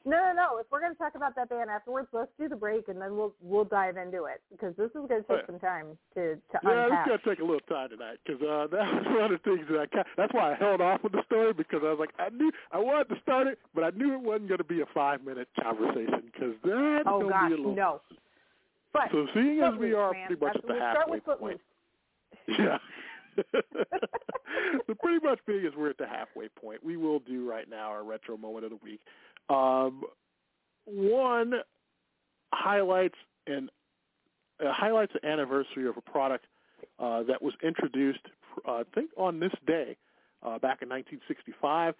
[0.07, 0.57] No, no, no.
[0.57, 3.17] If we're going to talk about that band afterwards, let's do the break and then
[3.17, 5.45] we'll we'll dive into it because this is going to take yeah.
[5.45, 8.67] some time to to Yeah, it's going to take a little time tonight because uh,
[8.71, 10.03] that was one of the things that I.
[10.15, 12.79] That's why I held off with the story because I was like, I knew I
[12.79, 15.49] wanted to start it, but I knew it wasn't going to be a five minute
[15.61, 17.75] conversation because that's oh going to be a little.
[17.75, 18.01] no.
[18.93, 20.27] But So seeing as we are man.
[20.27, 21.61] pretty much That's- at the halfway with point.
[22.47, 22.77] Yeah.
[23.51, 27.89] so pretty much being as we're at the halfway point, we will do right now
[27.89, 29.01] our retro moment of the week.
[29.49, 30.03] Um,
[30.85, 31.53] one
[32.53, 33.69] highlights and
[34.59, 36.45] uh, highlights the anniversary of a product
[36.99, 38.25] uh, that was introduced,
[38.67, 39.97] uh, I think, on this day
[40.43, 41.93] uh, back in 1965,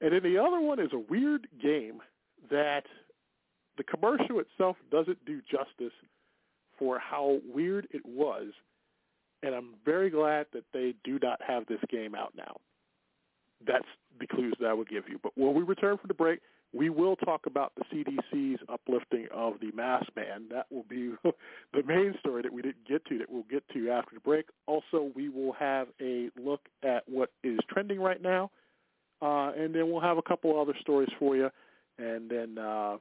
[0.00, 2.00] and then the other one is a weird game
[2.50, 2.84] that
[3.76, 5.94] the commercial itself doesn't do justice
[6.78, 8.48] for how weird it was,
[9.42, 12.56] and I'm very glad that they do not have this game out now.
[13.66, 13.86] That's
[14.18, 15.18] the clues that I will give you.
[15.22, 16.40] But when we return from the break,
[16.72, 20.44] we will talk about the CDC's uplifting of the mask ban.
[20.50, 21.12] That will be
[21.72, 24.46] the main story that we didn't get to that we'll get to after the break.
[24.66, 28.50] Also, we will have a look at what is trending right now,
[29.20, 31.50] uh, and then we'll have a couple other stories for you.
[31.98, 32.96] And then, uh,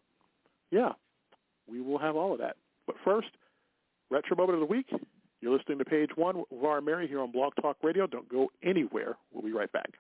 [0.72, 0.94] yeah,
[1.70, 2.58] we will have all of that.
[2.88, 3.30] But first,
[4.10, 4.88] Retro Moment of the Week.
[5.42, 8.08] You're listening to Page One with LeVar Mary here on Blog Talk Radio.
[8.08, 9.16] Don't go anywhere.
[9.32, 9.92] We'll be right back.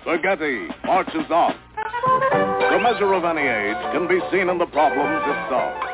[0.00, 1.54] Spaghetti marches on.
[1.84, 5.84] The measure of any age can be seen in the problems it solves.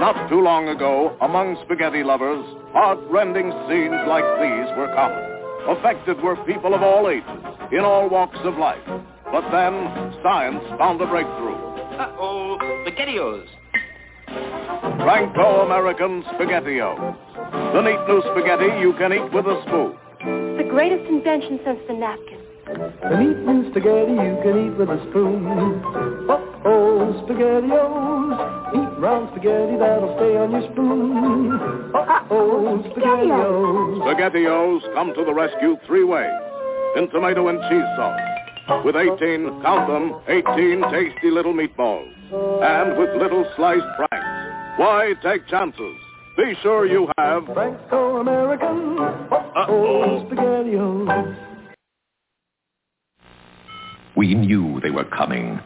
[0.00, 5.24] Not too long ago, among spaghetti lovers, heart-rending scenes like these were common.
[5.76, 7.28] Affected were people of all ages,
[7.72, 8.84] in all walks of life.
[9.30, 11.56] But then, science found a breakthrough.
[11.96, 13.46] Uh-oh, SpaghettiOs.
[15.02, 17.16] Franco-American SpaghettiOs.
[17.72, 19.96] The neat new spaghetti you can eat with a spoon.
[20.56, 22.35] The greatest invention since the napkin.
[22.66, 25.46] The neat new spaghetti you can eat with a spoon.
[26.28, 28.74] Uh-oh, SpaghettiOs.
[28.74, 31.52] Eat round spaghetti that'll stay on your spoon.
[31.94, 34.02] Uh-oh, SpaghettiOs.
[34.02, 36.26] SpaghettiOs come to the rescue three ways.
[36.96, 38.84] In tomato and cheese sauce.
[38.84, 42.10] With 18, count them, 18 tasty little meatballs.
[42.64, 44.26] And with little sliced franks.
[44.76, 45.94] Why take chances?
[46.36, 48.98] Be sure you have Franco-American.
[48.98, 51.45] Uh-oh, SpaghettiOs.
[54.16, 55.60] We knew they were coming.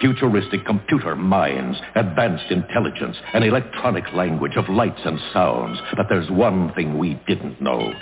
[0.00, 5.78] Futuristic computer minds, advanced intelligence, an electronic language of lights and sounds.
[5.96, 7.92] But there's one thing we didn't know.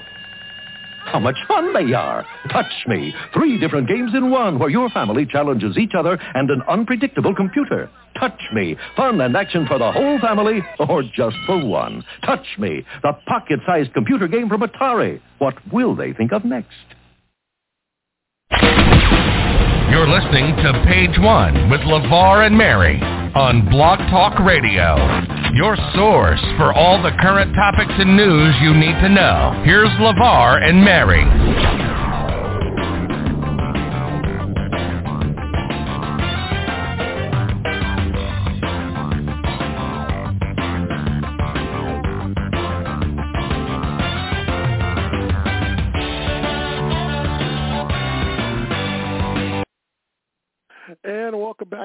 [1.04, 2.24] How much fun they are!
[2.50, 3.14] Touch Me!
[3.34, 7.90] Three different games in one where your family challenges each other and an unpredictable computer.
[8.18, 8.76] Touch Me!
[8.96, 12.04] Fun and action for the whole family or just for one.
[12.24, 12.84] Touch Me!
[13.02, 15.20] The pocket-sized computer game from Atari.
[15.38, 16.76] What will they think of next?
[19.92, 22.98] You're listening to Page One with LeVar and Mary
[23.34, 24.96] on Blog Talk Radio.
[25.52, 29.52] Your source for all the current topics and news you need to know.
[29.66, 32.01] Here's LeVar and Mary.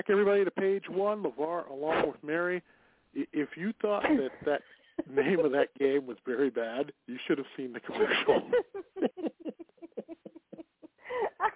[0.10, 1.24] Everybody, to Page One.
[1.24, 2.62] LeVar along with Mary.
[3.14, 4.62] If you thought that that
[5.10, 8.42] name of that game was very bad, you should have seen the commercial.
[11.40, 11.50] I,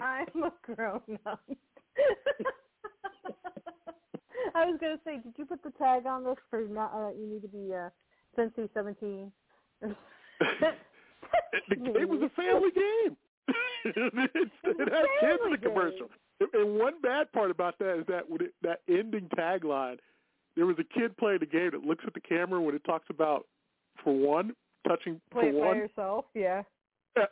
[0.00, 1.40] I'm a grown up.
[4.54, 6.92] I was gonna say, did you put the tag on this for not?
[6.94, 7.90] Uh, you need to be uh,
[8.34, 9.30] Sensi seventeen.
[9.82, 9.92] the
[11.76, 13.16] game was a family game.
[13.84, 16.08] it, it had kids in the commercial.
[16.40, 19.98] And one bad part about that is that when it, that ending tagline,
[20.56, 23.06] there was a kid playing the game that looks at the camera when it talks
[23.10, 23.46] about
[24.02, 24.54] for one
[24.86, 26.62] touching Play for by one, yourself, yeah.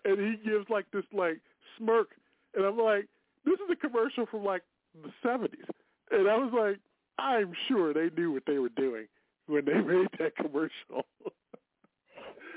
[0.04, 1.40] and he gives like this like
[1.78, 2.10] smirk,
[2.54, 3.06] and I'm like,
[3.44, 4.62] this is a commercial from like
[5.02, 5.68] the '70s,
[6.10, 6.80] and I was like,
[7.18, 9.06] I'm sure they knew what they were doing
[9.46, 11.06] when they made that commercial.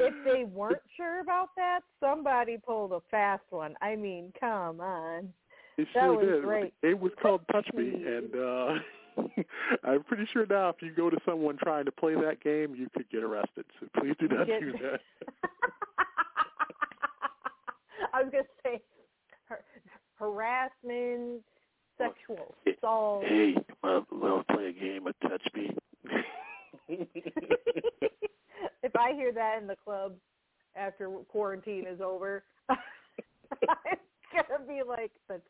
[0.01, 3.75] If they weren't sure about that, somebody pulled a fast one.
[3.81, 5.33] I mean, come on.
[5.79, 6.43] It That sure was did.
[6.43, 6.73] great.
[6.81, 8.73] It was called Touch Me, and uh
[9.83, 12.87] I'm pretty sure now if you go to someone trying to play that game, you
[12.95, 13.65] could get arrested.
[13.79, 14.99] So please do not do that.
[18.13, 18.81] I was gonna say
[19.47, 19.63] har-
[20.15, 21.41] harassment,
[21.97, 23.25] sexual assault.
[23.25, 25.75] Hey, well, we'll play a game of Touch Me.
[28.83, 30.13] if I hear that in the club
[30.75, 32.77] after quarantine is over, I'm
[34.33, 35.41] gonna be like, "That's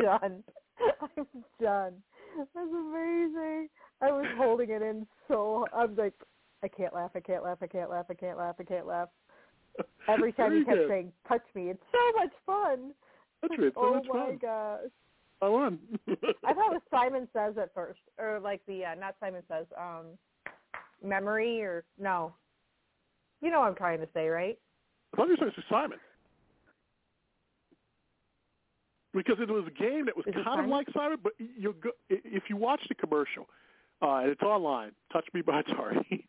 [0.00, 0.42] done.
[1.00, 1.26] I'm
[1.60, 1.94] done."
[2.36, 3.68] That's amazing.
[4.00, 5.66] I was holding it in so.
[5.72, 6.14] I'm like,
[6.62, 7.10] I can't laugh.
[7.14, 7.58] I can't laugh.
[7.62, 8.06] I can't laugh.
[8.10, 8.56] I can't laugh.
[8.58, 9.08] I can't laugh.
[10.08, 10.88] Every time Very you kept good.
[10.88, 12.92] saying, "Touch me," it's so much fun.
[13.40, 14.38] Touch Me, it's so oh much my fun.
[14.40, 14.80] gosh.
[15.42, 15.78] I won.
[16.08, 19.66] I thought it was Simon Says at first, or like the uh, not Simon Says,
[19.78, 20.06] um,
[21.02, 22.34] Memory or no.
[23.42, 24.58] You know what I'm trying to say, right?
[25.12, 25.98] I thought you it was Simon.
[29.14, 32.44] Because it was a game that was kind of like Simon, but you go, if
[32.48, 33.46] you watch the commercial,
[34.02, 36.24] uh, and it's online, Touch Me by Atari,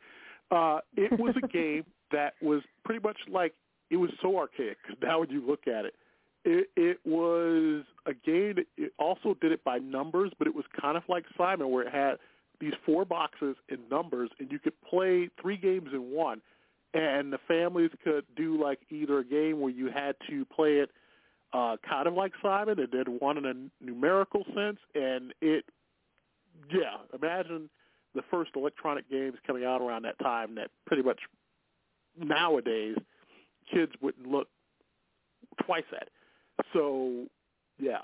[0.52, 3.54] uh, it was a game that was pretty much like,
[3.90, 5.96] it was so archaic, now when you look at it,
[6.44, 10.66] it, it was a game that it also did it by numbers, but it was
[10.80, 12.18] kind of like Simon, where it had
[12.60, 16.42] these four boxes and numbers, and you could play three games in one.
[16.94, 20.92] and the families could do like either a game where you had to play it
[21.56, 25.64] uh, kind of like Simon, and did one in a numerical sense, and it,
[26.70, 27.70] yeah, imagine
[28.14, 31.20] the first electronic games coming out around that time that pretty much
[32.18, 32.98] nowadays
[33.74, 34.50] kids wouldn't look
[35.66, 36.10] twice at.
[36.74, 37.26] So,
[37.80, 38.04] yeah.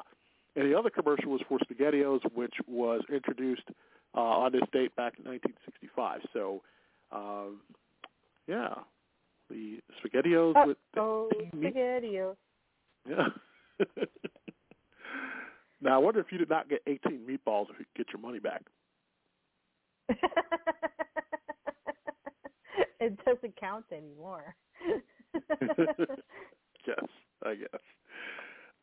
[0.56, 3.68] And the other commercial was for SpaghettiOs, which was introduced
[4.16, 6.22] uh, on this date back in 1965.
[6.34, 6.62] So,
[7.12, 7.60] um,
[8.48, 8.76] yeah,
[9.50, 12.36] the SpaghettiOs oh, with oh, SpaghettiOs.
[13.10, 13.28] Yeah.
[15.82, 18.22] now I wonder if you did not get 18 meatballs if you could get your
[18.22, 18.64] money back.
[23.00, 24.56] it doesn't count anymore.
[26.88, 27.06] yes,
[27.46, 27.82] I guess.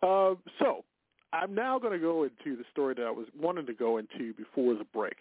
[0.02, 0.84] Um, so
[1.32, 4.32] I'm now going to go into the story that I was wanting to go into
[4.34, 5.16] before the break.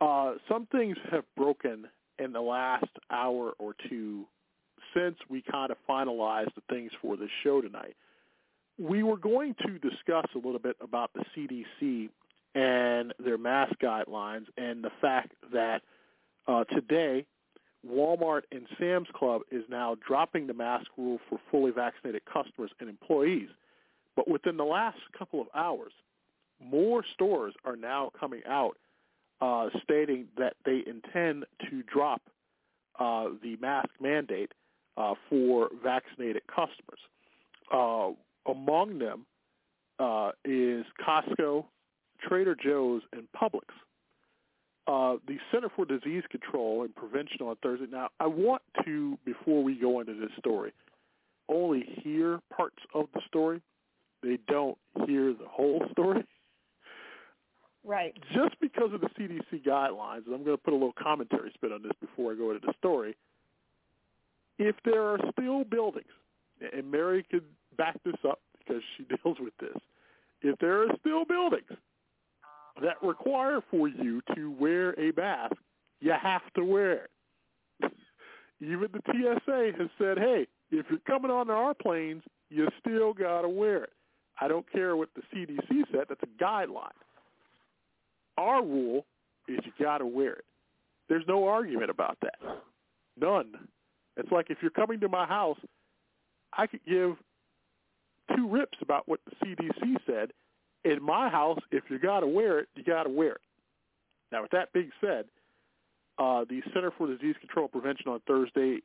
[0.00, 1.86] Uh, some things have broken
[2.18, 4.24] in the last hour or two
[4.94, 7.96] since we kind of finalized the things for this show tonight.
[8.78, 12.08] We were going to discuss a little bit about the CDC
[12.54, 15.82] and their mask guidelines and the fact that
[16.48, 17.26] uh, today
[17.86, 22.88] Walmart and Sam's Club is now dropping the mask rule for fully vaccinated customers and
[22.88, 23.48] employees.
[24.16, 25.92] But within the last couple of hours,
[26.62, 28.76] more stores are now coming out
[29.40, 32.20] uh, stating that they intend to drop
[32.98, 34.52] uh, the mask mandate
[34.96, 37.00] uh, for vaccinated customers.
[38.46, 39.26] Among them
[39.98, 41.66] uh, is Costco,
[42.26, 43.68] Trader Joe's, and Publix.
[44.86, 47.86] Uh, the Center for Disease Control and Prevention on Thursday.
[47.90, 50.72] Now, I want to, before we go into this story,
[51.48, 53.60] only hear parts of the story.
[54.22, 56.24] They don't hear the whole story.
[57.84, 58.16] Right.
[58.34, 61.72] Just because of the CDC guidelines, and I'm going to put a little commentary spin
[61.72, 63.16] on this before I go into the story.
[64.58, 66.10] If there are still buildings,
[66.60, 67.44] and Mary could
[67.80, 69.76] back this up because she deals with this,
[70.42, 71.78] if there are still buildings
[72.82, 75.56] that require for you to wear a mask,
[76.00, 77.10] you have to wear it.
[78.60, 83.42] Even the TSA has said, hey, if you're coming onto our planes, you still got
[83.42, 83.92] to wear it.
[84.40, 86.04] I don't care what the CDC said.
[86.08, 86.88] That's a guideline.
[88.36, 89.06] Our rule
[89.48, 90.44] is you got to wear it.
[91.08, 92.38] There's no argument about that.
[93.18, 93.52] None.
[94.16, 95.58] It's like if you're coming to my house,
[96.52, 97.16] I could give
[98.36, 100.32] two rips about what the CDC said,
[100.84, 103.40] in my house, if you got to wear it, you got to wear it.
[104.32, 105.26] Now, with that being said,
[106.18, 108.80] uh, the Center for Disease Control and Prevention on Thursday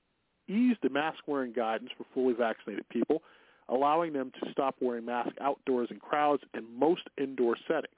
[0.48, 3.22] eased the mask wearing guidance for fully vaccinated people,
[3.70, 7.96] allowing them to stop wearing masks outdoors in crowds in most indoor settings.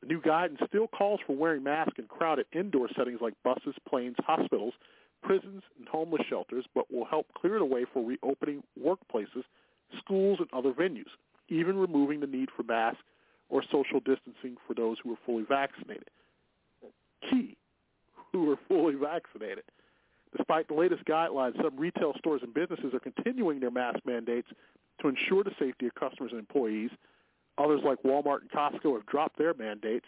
[0.00, 4.16] The new guidance still calls for wearing masks in crowded indoor settings like buses, planes,
[4.20, 4.74] hospitals,
[5.22, 9.44] prisons, and homeless shelters, but will help clear the way for reopening workplaces,
[9.98, 11.10] schools, and other venues,
[11.48, 13.02] even removing the need for masks
[13.48, 16.08] or social distancing for those who are fully vaccinated.
[17.28, 17.56] Key,
[18.32, 19.64] who are fully vaccinated.
[20.36, 24.48] Despite the latest guidelines, some retail stores and businesses are continuing their mask mandates
[25.00, 26.90] to ensure the safety of customers and employees.
[27.58, 30.06] Others like Walmart and Costco have dropped their mandates.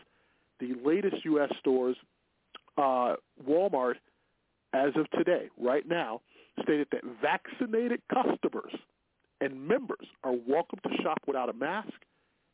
[0.60, 1.50] The latest U.S.
[1.58, 1.96] stores,
[2.78, 3.16] uh,
[3.48, 3.94] Walmart,
[4.72, 6.20] as of today, right now,
[6.62, 8.72] stated that vaccinated customers
[9.42, 11.92] and members are welcome to shop without a mask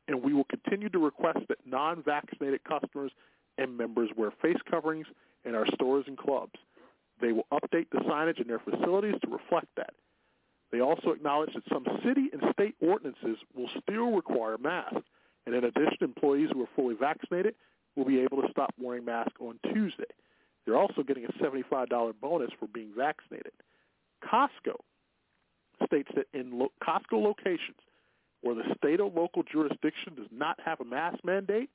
[0.08, 3.12] and we will continue to request that non-vaccinated customers
[3.58, 5.06] and members wear face coverings
[5.44, 6.54] in our stores and clubs.
[7.20, 9.92] They will update the signage in their facilities to reflect that.
[10.72, 15.06] They also acknowledge that some city and state ordinances will still require masks,
[15.44, 17.54] and in addition, employees who are fully vaccinated
[17.96, 20.04] will be able to stop wearing masks on Tuesday.
[20.64, 23.52] They're also getting a $75 bonus for being vaccinated.
[24.24, 24.76] Costco
[25.86, 27.78] states that in lo- Costco locations,
[28.42, 31.70] where the state or local jurisdiction does not have a mask mandate,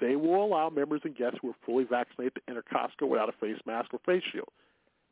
[0.00, 3.32] they will allow members and guests who are fully vaccinated to enter Costco without a
[3.32, 4.48] face mask or face shield.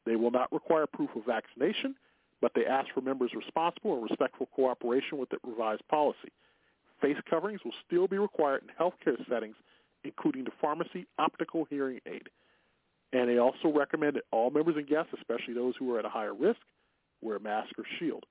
[0.05, 1.97] They will not require proof of vaccination,
[2.41, 6.31] but they ask for members responsible and respectful cooperation with the revised policy.
[7.01, 9.57] Face coverings will still be required in healthcare settings,
[10.05, 12.29] including the pharmacy, optical hearing aid.
[13.13, 16.09] And they also recommend that all members and guests, especially those who are at a
[16.11, 16.61] higher risk,
[17.27, 18.25] wear a mask or shield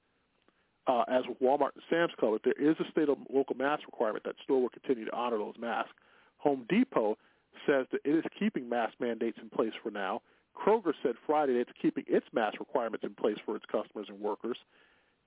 [0.88, 3.86] uh, as with Walmart and Sam's Club, if there is a state of local mask
[3.86, 5.94] requirement, that store will continue to honor those masks.
[6.38, 7.18] Home Depot
[7.66, 10.22] says that it is keeping mask mandates in place for now.
[10.56, 14.58] Kroger said Friday it's keeping its mask requirements in place for its customers and workers.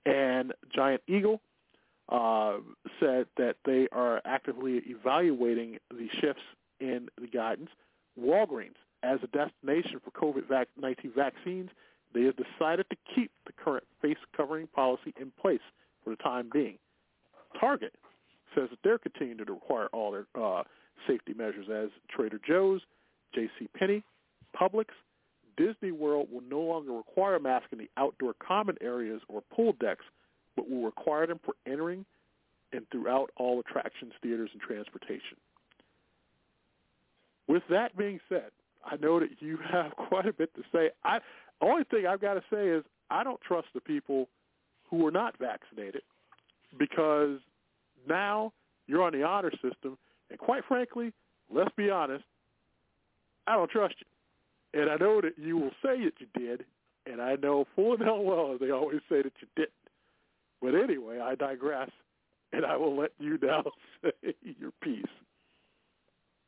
[0.07, 1.41] And Giant Eagle
[2.09, 2.59] uh,
[3.01, 6.43] said that they are actively evaluating the shifts
[6.81, 7.71] in the guidance.
[8.19, 11.71] Walgreens, as a destination for COVID-19 vaccines,
[12.15, 15.61] they have decided to keep the current face covering policy in place
[16.03, 16.79] for the time being.
[17.59, 17.95] Target
[18.55, 20.63] says that they're continuing to require all their uh,
[21.07, 22.81] safety measures as Trader Joe's,
[23.35, 23.69] J.C.
[23.77, 24.03] Penney,
[24.59, 24.87] Publix,
[25.57, 30.05] Disney World will no longer require masks in the outdoor common areas or pool decks,
[30.57, 32.05] but will require them for entering
[32.73, 35.37] and throughout all attractions, theaters, and transportation.
[37.49, 38.51] With that being said,
[38.91, 40.91] I know that you have quite a bit to say.
[41.05, 41.19] I
[41.61, 44.29] only thing I've got to say is I don't trust the people
[44.91, 46.03] who are not vaccinated
[46.79, 47.39] because
[48.09, 48.53] now
[48.87, 49.99] you're on the honor system,
[50.31, 51.13] and quite frankly,
[51.53, 52.25] let's be honest,
[53.47, 54.81] I don't trust you.
[54.81, 56.65] And I know that you will say that you did,
[57.07, 59.73] and I know full and well they always say that you didn't.
[60.61, 61.91] But anyway, I digress,
[62.53, 63.65] and I will let you now
[64.03, 65.05] say your piece.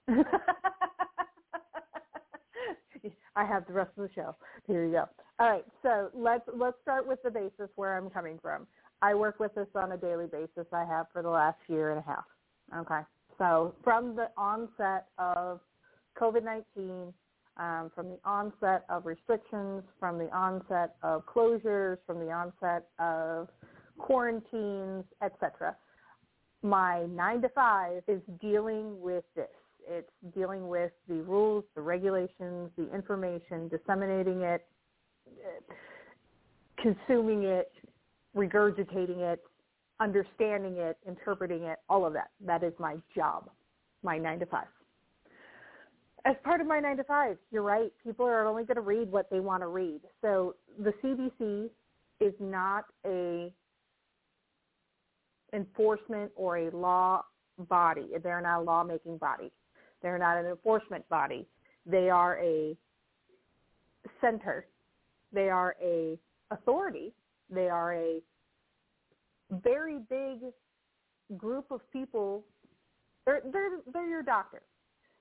[3.37, 4.35] I have the rest of the show.
[4.66, 5.09] Here you go.
[5.39, 8.66] All right, so let's let's start with the basis where I'm coming from.
[9.03, 10.66] I work with this on a daily basis.
[10.72, 12.24] I have for the last year and a half.
[12.76, 13.01] Okay,
[13.39, 15.61] so from the onset of
[16.20, 17.12] COVID-19,
[17.57, 23.49] um, from the onset of restrictions, from the onset of closures, from the onset of
[23.99, 25.76] quarantines, etc.
[26.62, 29.49] My nine to five is dealing with this
[29.89, 34.66] it's dealing with the rules, the regulations, the information, disseminating it,
[36.83, 37.72] consuming it,
[38.37, 39.43] regurgitating it,
[40.01, 42.31] understanding it, interpreting it, all of that.
[42.45, 43.51] That is my job,
[44.03, 44.66] my nine to five.
[46.24, 47.93] As part of my nine to five, you're right.
[48.05, 50.01] People are only going to read what they want to read.
[50.20, 51.70] So the CDC
[52.20, 53.53] is not a
[55.53, 57.22] enforcement or a law
[57.68, 58.09] body.
[58.22, 59.51] They're not a lawmaking body.
[60.03, 61.47] They're not an enforcement body.
[61.87, 62.77] They are a
[64.21, 64.67] center.
[65.33, 66.19] They are a
[66.51, 67.13] authority.
[67.51, 68.21] They are a
[69.51, 70.39] very big
[71.37, 72.45] group of people.
[73.27, 74.63] They're, they're, they're your doctor.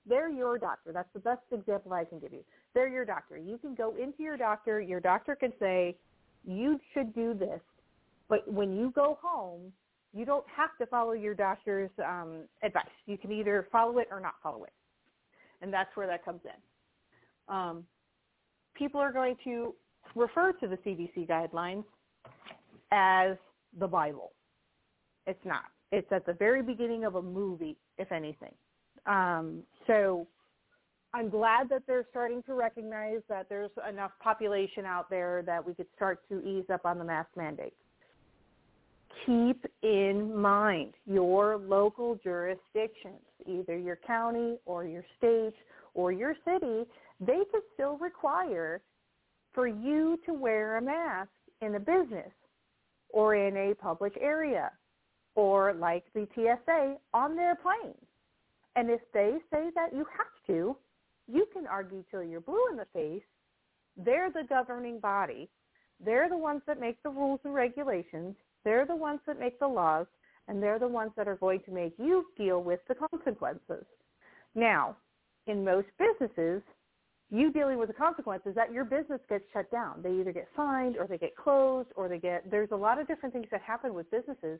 [0.08, 0.92] They're your doctor.
[0.92, 2.44] That's the best example I can give you.
[2.74, 3.38] They're your doctor.
[3.38, 4.82] You can go into your doctor.
[4.82, 5.98] Your doctor can say,
[6.46, 7.60] you should do this.
[8.28, 9.74] But when you go home,
[10.14, 12.86] you don't have to follow your doctor's um, advice.
[13.05, 14.74] You can either follow it or not follow it.
[15.62, 17.53] And that's where that comes in.
[17.53, 17.84] Um,
[18.74, 19.76] people are going to
[20.16, 21.84] refer to the CDC guidelines
[22.91, 23.38] as
[23.80, 24.32] the Bible.
[25.28, 25.66] It's not.
[25.91, 28.53] It's at the very beginning of a movie, if anything.
[29.05, 30.28] Um, so
[31.14, 35.74] I'm glad that they're starting to recognize that there's enough population out there that we
[35.74, 37.76] could start to ease up on the mask mandates
[39.26, 45.55] keep in mind your local jurisdictions, either your county or your state
[45.93, 46.84] or your city,
[47.20, 48.82] they could still require
[49.53, 51.30] for you to wear a mask
[51.62, 52.32] in a business
[53.10, 54.72] or in a public area
[55.36, 57.95] or like the TSA on their planes.
[58.76, 60.76] And if they say that you have to,
[61.32, 63.24] you can argue till you're blue in the face.
[63.97, 65.49] They're the governing body.
[66.03, 68.36] They're the ones that make the rules and regulations.
[68.70, 70.05] They're the ones that make the laws,
[70.47, 73.84] and they're the ones that are going to make you deal with the consequences.
[74.53, 74.95] Now,
[75.47, 76.61] in most businesses,
[77.32, 80.03] you dealing with the consequences that your business gets shut down.
[80.03, 83.07] They either get fined or they get closed or they get there's a lot of
[83.07, 84.59] different things that happen with businesses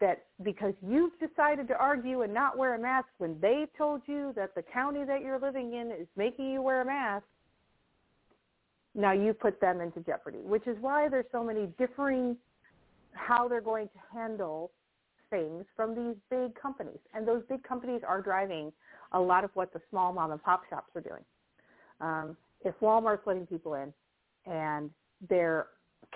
[0.00, 4.32] that because you've decided to argue and not wear a mask when they told you
[4.34, 7.24] that the county that you're living in is making you wear a mask,
[8.96, 12.36] now you put them into jeopardy, which is why there's so many differing
[13.14, 14.70] how they're going to handle
[15.30, 16.98] things from these big companies.
[17.14, 18.72] And those big companies are driving
[19.12, 21.24] a lot of what the small mom and pop shops are doing.
[22.00, 23.92] Um, if Walmart's letting people in
[24.46, 24.90] and
[25.28, 25.66] their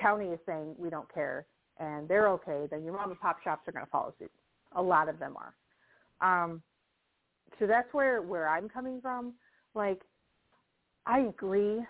[0.01, 1.47] county is saying we don't care
[1.79, 4.31] and they're okay, then your mom and pop shops are going to follow suit.
[4.77, 5.55] A lot of them are.
[6.21, 6.63] Um,
[7.59, 9.35] so that's where where I'm coming from.
[9.75, 10.03] Like,
[11.07, 11.81] I agree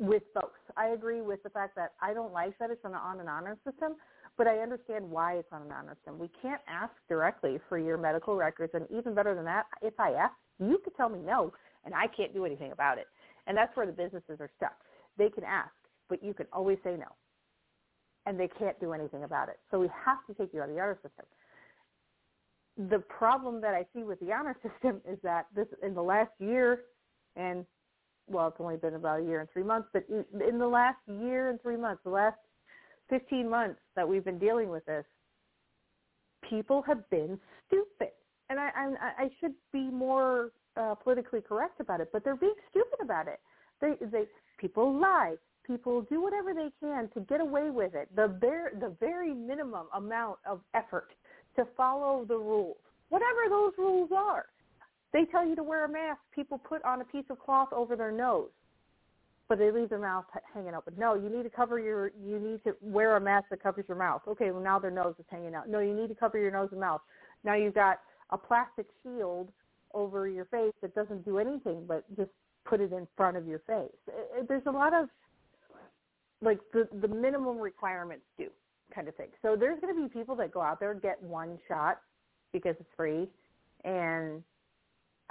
[0.00, 0.50] with both.
[0.76, 3.56] I agree with the fact that I don't like that it's on, on an honor
[3.64, 3.96] system,
[4.38, 6.18] but I understand why it's on an honor system.
[6.18, 10.12] We can't ask directly for your medical records, and even better than that, if I
[10.12, 11.52] ask, you could tell me no,
[11.84, 13.06] and I can't do anything about it.
[13.46, 14.76] And that's where the businesses are stuck.
[15.18, 15.70] They can ask,
[16.08, 17.12] but you can always say no,
[18.24, 19.58] and they can't do anything about it.
[19.70, 21.26] So we have to take you out of the honor system.
[22.88, 26.32] The problem that I see with the honor system is that this in the last
[26.38, 26.84] year,
[27.36, 27.66] and
[28.30, 31.50] well, it's only been about a year and three months, but in the last year
[31.50, 32.36] and three months, the last
[33.10, 35.04] 15 months that we've been dealing with this,
[36.48, 38.12] people have been stupid.
[38.48, 42.54] And I, I, I should be more uh, politically correct about it, but they're being
[42.70, 43.40] stupid about it.
[43.80, 44.24] They, they,
[44.58, 45.34] people lie.
[45.66, 48.08] people do whatever they can to get away with it.
[48.14, 51.10] The bare, the very minimum amount of effort
[51.56, 52.76] to follow the rules,
[53.08, 54.46] whatever those rules are.
[55.12, 56.20] They tell you to wear a mask.
[56.34, 58.50] People put on a piece of cloth over their nose,
[59.48, 60.94] but they leave their mouth hanging open.
[60.96, 62.12] No, you need to cover your.
[62.24, 64.22] You need to wear a mask that covers your mouth.
[64.28, 65.68] Okay, well now their nose is hanging out.
[65.68, 67.00] No, you need to cover your nose and mouth.
[67.44, 68.00] Now you've got
[68.30, 69.48] a plastic shield
[69.94, 72.30] over your face that doesn't do anything but just
[72.64, 73.90] put it in front of your face.
[74.46, 75.08] There's a lot of
[76.42, 78.48] like the the minimum requirements do
[78.94, 79.28] kind of thing.
[79.42, 82.00] So there's going to be people that go out there and get one shot
[82.52, 83.28] because it's free,
[83.84, 84.42] and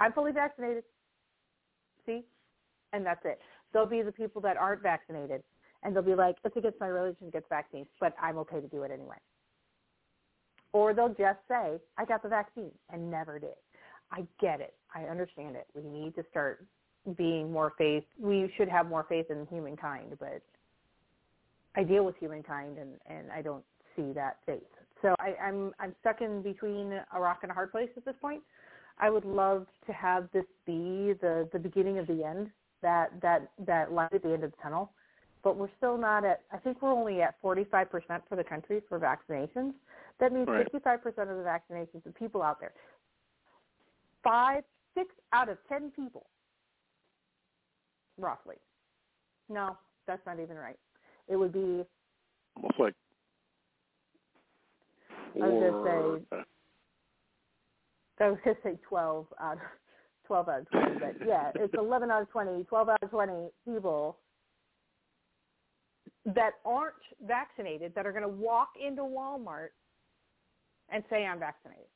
[0.00, 0.84] I'm fully vaccinated.
[2.06, 2.24] See,
[2.92, 3.38] and that's it.
[3.72, 5.42] There'll be the people that aren't vaccinated,
[5.82, 8.60] and they'll be like, it's against my religion to get the vaccine, but I'm okay
[8.60, 9.16] to do it anyway.
[10.72, 13.54] Or they'll just say, I got the vaccine and never did.
[14.12, 14.74] I get it.
[14.94, 15.66] I understand it.
[15.74, 16.64] We need to start
[17.16, 18.04] being more faith.
[18.18, 20.42] We should have more faith in humankind, but
[21.76, 23.64] I deal with humankind, and and I don't
[23.96, 24.62] see that faith.
[25.02, 28.16] So I, I'm I'm stuck in between a rock and a hard place at this
[28.20, 28.42] point.
[29.00, 32.50] I would love to have this be the the beginning of the end,
[32.82, 34.92] that that that light at the end of the tunnel.
[35.42, 36.42] But we're still not at.
[36.52, 37.88] I think we're only at 45%
[38.28, 39.72] for the country for vaccinations.
[40.18, 40.70] That means Right.
[40.70, 42.74] 55% of the vaccinations of people out there.
[44.22, 46.26] Five, six out of ten people,
[48.18, 48.56] roughly.
[49.48, 50.78] No, that's not even right.
[51.26, 51.86] It would be
[52.56, 52.94] Almost like
[55.36, 56.44] I was gonna four- say-
[58.20, 59.58] I was going to say 12 out of
[60.26, 63.48] 12 out of 20, but yeah, it's 11 out of 20, 12 out of 20
[63.64, 64.18] people
[66.26, 66.94] that aren't
[67.26, 69.70] vaccinated that are going to walk into Walmart
[70.90, 71.86] and say I'm vaccinated.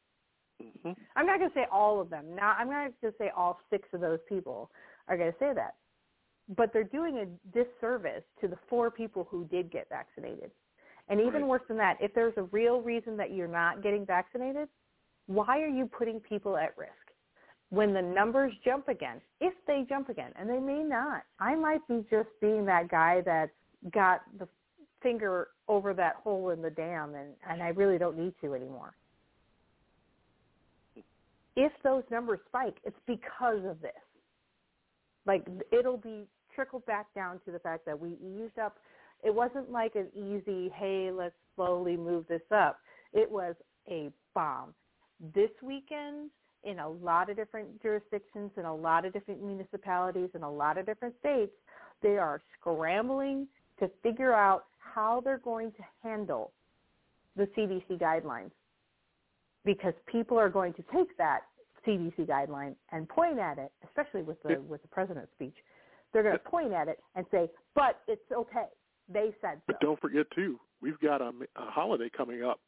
[0.60, 0.96] Mhm.
[1.16, 2.34] I'm not going to say all of them.
[2.34, 4.70] Now, I'm not going to say all six of those people
[5.08, 5.76] are going to say that.
[6.48, 10.50] But they're doing a disservice to the four people who did get vaccinated.
[11.08, 11.44] And even Right.
[11.44, 14.68] worse than that, if there's a real reason that you're not getting vaccinated,
[15.26, 16.92] why are you putting people at risk?
[17.70, 21.86] When the numbers jump again, if they jump again, and they may not, I might
[21.88, 23.50] be just being that guy that's
[23.92, 24.46] got the
[25.02, 28.94] finger over that hole in the dam and, and I really don't need to anymore.
[31.56, 33.92] If those numbers spike, it's because of this.
[35.26, 38.78] Like it'll be trickled back down to the fact that we eased up.
[39.22, 42.78] It wasn't like an easy, hey, let's slowly move this up.
[43.12, 43.54] It was
[43.88, 44.74] a bomb.
[45.32, 46.30] This weekend,
[46.64, 50.78] in a lot of different jurisdictions, in a lot of different municipalities, in a lot
[50.78, 51.52] of different states,
[52.02, 53.46] they are scrambling
[53.78, 56.52] to figure out how they're going to handle
[57.36, 58.50] the CDC guidelines
[59.64, 61.40] because people are going to take that
[61.86, 65.54] CDC guideline and point at it, especially with the with the president's speech.
[66.12, 68.66] They're going to point at it and say, "But it's okay.
[69.08, 72.60] They said so." But don't forget too, we've got a, a holiday coming up,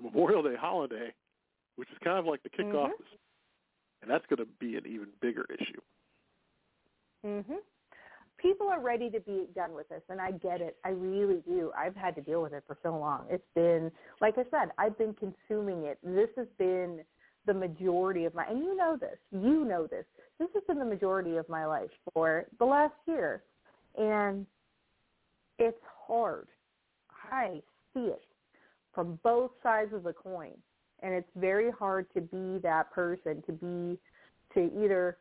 [0.00, 1.12] Memorial Day holiday,
[1.76, 3.18] which is kind of like the kickoff, Mhm.
[4.02, 5.80] and that's going to be an even bigger issue.
[7.24, 7.62] Mhm.
[8.36, 10.76] People are ready to be done with this, and I get it.
[10.84, 11.72] I really do.
[11.76, 13.26] I've had to deal with it for so long.
[13.30, 15.98] It's been, like I said, I've been consuming it.
[16.02, 17.04] This has been
[17.44, 19.18] the majority of my, and you know this.
[19.30, 20.06] You know this.
[20.38, 23.44] This has been the majority of my life for the last year,
[23.96, 24.46] and
[25.58, 26.48] it's hard.
[27.30, 27.62] I
[27.94, 28.26] see it
[28.92, 30.60] from both sides of the coin,
[31.02, 33.98] and it's very hard to be that person to be
[34.54, 35.18] to either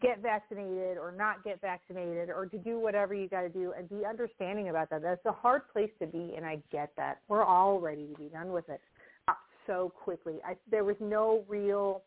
[0.00, 3.88] get vaccinated or not get vaccinated or to do whatever you got to do and
[3.88, 5.02] be understanding about that.
[5.02, 7.18] That's a hard place to be, and I get that.
[7.28, 8.80] We're all ready to be done with it
[9.28, 10.38] Not so quickly.
[10.44, 12.02] I, there was no real.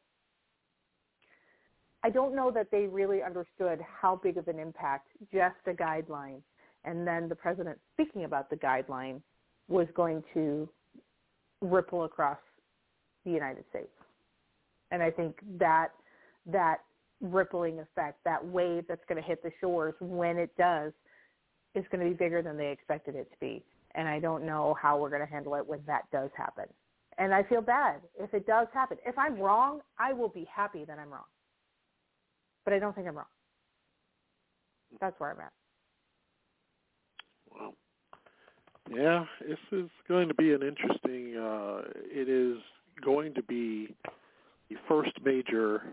[2.04, 6.42] I don't know that they really understood how big of an impact just a guideline
[6.86, 9.22] and then the president speaking about the guideline
[9.68, 10.68] was going to
[11.62, 12.38] ripple across
[13.26, 13.90] the United States.
[14.92, 15.90] And I think that
[16.46, 16.78] that
[17.22, 20.94] rippling effect, that wave that's going to hit the shores when it does,
[21.76, 23.64] is going to be bigger than they expected it to be.
[23.96, 26.66] And I don't know how we're going to handle it when that does happen.
[27.18, 28.98] And I feel bad if it does happen.
[29.06, 31.28] If I'm wrong, I will be happy that I'm wrong.
[32.64, 33.26] But I don't think I'm wrong.
[35.02, 35.52] That's where I'm at.
[37.52, 37.74] Wow.
[38.90, 41.38] Yeah, this is going to be an interesting.
[41.38, 41.82] Uh,
[42.12, 42.58] it is
[43.04, 43.96] going to be
[44.70, 45.84] the first major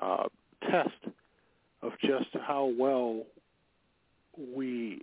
[0.00, 0.24] uh,
[0.68, 0.88] test
[1.82, 3.22] of just how well
[4.54, 5.02] we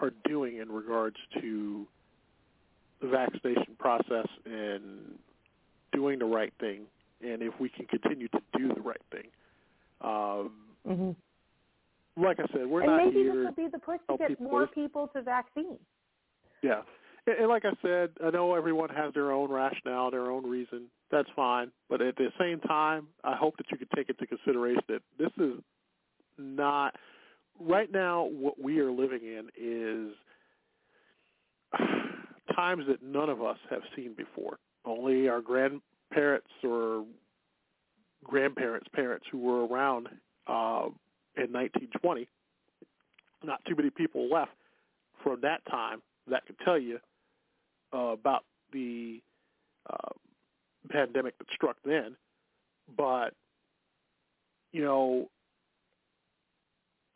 [0.00, 1.86] are doing in regards to
[3.00, 5.18] the vaccination process and
[5.92, 6.82] doing the right thing,
[7.20, 9.26] and if we can continue to do the right thing.
[10.00, 10.52] Um,
[10.88, 12.22] Mm-hmm.
[12.22, 14.16] like I said, we're not and not maybe here this will be the push to
[14.16, 15.76] get more people to vaccine.
[16.62, 16.82] Yeah.
[17.26, 20.86] And, like I said, I know everyone has their own rationale, their own reason.
[21.10, 21.70] That's fine.
[21.88, 25.30] But at the same time, I hope that you could take into consideration that this
[25.38, 25.60] is
[26.38, 26.94] not
[27.60, 30.14] right now what we are living in is
[32.54, 34.58] times that none of us have seen before.
[34.84, 37.04] Only our grandparents or
[38.24, 40.08] grandparents' parents who were around
[40.46, 40.88] uh,
[41.36, 42.26] in 1920.
[43.44, 44.52] Not too many people left
[45.22, 46.00] from that time
[46.30, 46.98] that could tell you
[47.94, 49.20] uh, about the
[49.88, 50.12] uh,
[50.90, 52.16] pandemic that struck then.
[52.96, 53.34] But
[54.72, 55.28] you know,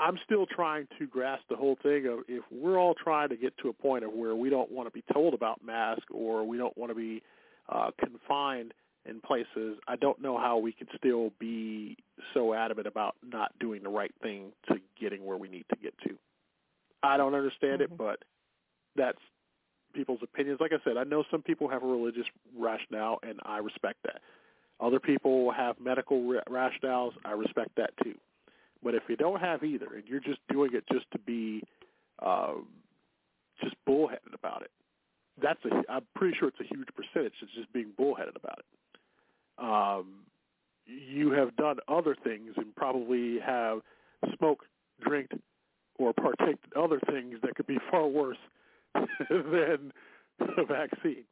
[0.00, 3.56] I'm still trying to grasp the whole thing of if we're all trying to get
[3.58, 6.56] to a point of where we don't want to be told about masks or we
[6.56, 7.22] don't want to be
[7.68, 11.96] uh, confined in places, I don't know how we could still be
[12.34, 15.94] so adamant about not doing the right thing to getting where we need to get
[16.06, 16.16] to.
[17.02, 17.94] I don't understand Mm-hmm.
[17.94, 18.22] it, but
[18.96, 19.18] that's
[19.94, 20.60] people's opinions.
[20.60, 22.26] Like I said, I know some people have a religious
[22.58, 24.20] rationale, and I respect that.
[24.80, 27.12] Other people have medical ra- rationales.
[27.24, 28.14] I respect that too.
[28.82, 31.62] But if you don't have either, and you're just doing it just to be
[32.20, 32.54] uh,
[33.62, 34.70] just bullheaded about it,
[35.40, 35.82] that's a.
[35.90, 39.64] I'm pretty sure it's a huge percentage that's just being bullheaded about it.
[39.64, 40.24] Um,
[40.86, 43.80] you have done other things and probably have
[44.36, 44.66] smoked,
[45.00, 45.30] drank,
[45.98, 48.38] or partaked in other things that could be far worse
[49.30, 49.92] than
[50.40, 51.24] a vaccine.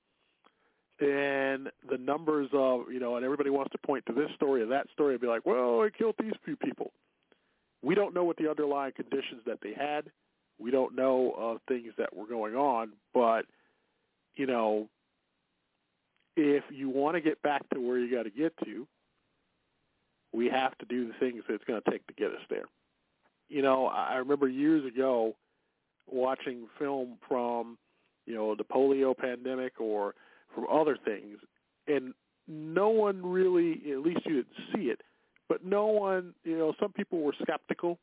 [1.01, 4.67] And the numbers of, you know, and everybody wants to point to this story or
[4.67, 6.93] that story and be like, well, it killed these few people.
[7.83, 10.11] We don't know what the underlying conditions that they had.
[10.59, 13.47] We don't know of things that were going on, but,
[14.37, 14.89] you know,
[16.37, 18.87] if you want to get back to where you got to get to,
[20.33, 22.67] we have to do the things that it's going to take to get us there.
[23.49, 25.35] You know, I remember years ago
[26.13, 27.79] watching film from,
[28.27, 30.15] you know, the polio pandemic or
[30.55, 31.39] from other things,
[31.87, 32.15] and
[32.49, 35.01] no one really, at least you didn't see it,
[35.49, 37.99] but no one, you know, some people were skeptical,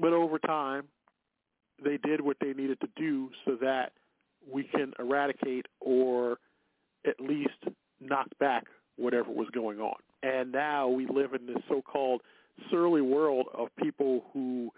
[0.00, 0.84] but over time,
[1.82, 3.92] they did what they needed to do so that
[4.50, 6.38] we can eradicate or
[7.06, 7.50] at least
[8.00, 8.64] knock back
[8.96, 9.96] whatever was going on.
[10.22, 12.22] And now we live in this so-called
[12.70, 14.70] surly world of people who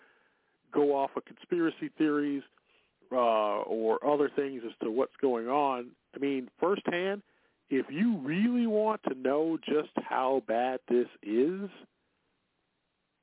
[0.73, 2.43] go off of conspiracy theories
[3.13, 5.91] uh, or other things as to what's going on.
[6.15, 7.23] I mean, firsthand,
[7.71, 11.69] if you really want to know just how bad this is,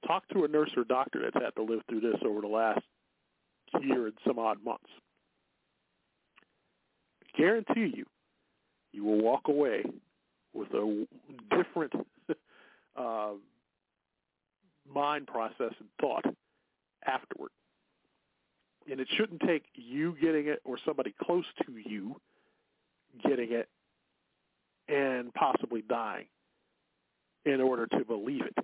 [0.08, 2.82] talk to a nurse or doctor that's had to live through this over the last
[3.82, 4.90] year and some odd months.
[7.38, 8.06] Guarantee you,
[8.92, 9.84] you will walk away
[10.54, 11.08] with a
[11.50, 11.94] different
[12.96, 13.32] uh,
[14.94, 16.26] mind process and thought
[17.08, 17.52] afterward.
[18.90, 22.20] And it shouldn't take you getting it or somebody close to you
[23.28, 23.70] getting it
[24.88, 26.26] and possibly dying
[27.46, 28.56] in order to believe it.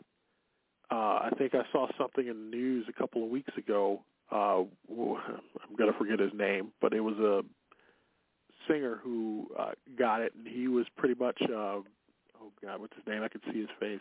[0.92, 4.02] Uh, I think I saw something in the news a couple of weeks ago.
[4.32, 7.44] Uh, I'm going to forget his name, but it was a
[8.68, 13.06] singer who uh, got it, and he was pretty much, uh, oh God, what's his
[13.08, 13.24] name?
[13.24, 14.00] I could see his face.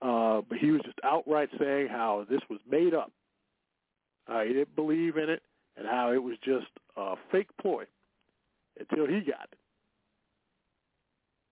[0.00, 3.10] Uh, but he was just outright saying how this was made up.
[4.28, 5.42] Uh, he didn't believe in it,
[5.76, 6.66] and how it was just
[6.96, 7.84] a fake ploy
[8.78, 9.58] until he got it.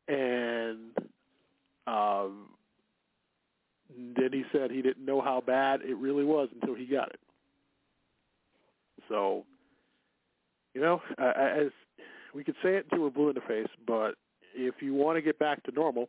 [0.09, 1.09] And
[1.87, 2.51] um,
[4.17, 7.21] then he said he didn't know how bad it really was until he got it.
[9.09, 9.45] So,
[10.75, 11.71] you know, as
[12.35, 14.17] we could say it until we're blue in the face, but
[14.55, 16.09] if you want to get back to normal,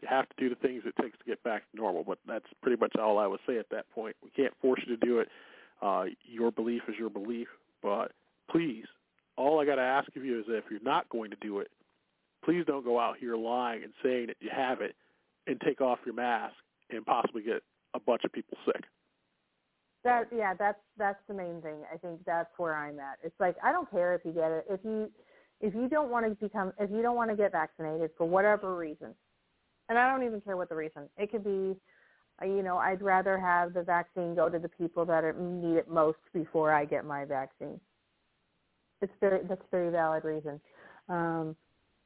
[0.00, 2.04] you have to do the things it takes to get back to normal.
[2.04, 4.16] But that's pretty much all I would say at that point.
[4.22, 5.28] We can't force you to do it.
[5.82, 7.48] Uh, your belief is your belief.
[7.82, 8.12] But
[8.50, 8.84] please,
[9.36, 11.60] all I got to ask of you is that if you're not going to do
[11.60, 11.68] it,
[12.44, 14.94] please don't go out here lying and saying that you have it
[15.46, 16.54] and take off your mask
[16.90, 17.62] and possibly get
[17.94, 18.84] a bunch of people sick.
[20.04, 21.78] That yeah, that's that's the main thing.
[21.92, 23.18] I think that's where I'm at.
[23.22, 24.66] It's like I don't care if you get it.
[24.68, 25.10] If you
[25.62, 28.76] if you don't want to become if you don't want to get vaccinated for whatever
[28.76, 29.14] reason,
[29.88, 31.08] and I don't even care what the reason.
[31.16, 31.74] It could be,
[32.42, 35.88] you know, I'd rather have the vaccine go to the people that are, need it
[35.88, 37.80] most before I get my vaccine.
[39.02, 40.60] It's very that's a very valid reason.
[41.08, 41.56] Um,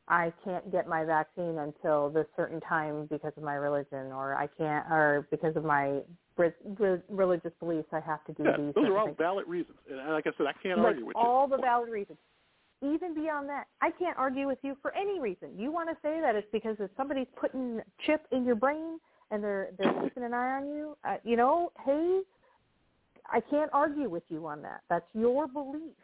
[0.08, 4.46] I can't get my vaccine until this certain time because of my religion, or I
[4.46, 6.00] can't, or because of my
[6.36, 7.88] re- re- religious beliefs.
[7.92, 8.74] I have to do Yeah, these.
[8.74, 9.18] those are all things.
[9.18, 9.76] valid reasons.
[9.88, 11.56] And like I said, I can't like argue with all you.
[11.56, 12.18] the valid reasons.
[12.82, 15.50] Even beyond that, I can't argue with you for any reason.
[15.58, 18.98] You want to say that it's because if somebody's putting chip in your brain
[19.30, 22.20] and they're they're keeping an eye on you, uh, you know, hey,
[23.26, 24.80] I can't argue with you on that.
[24.88, 25.94] That's your belief.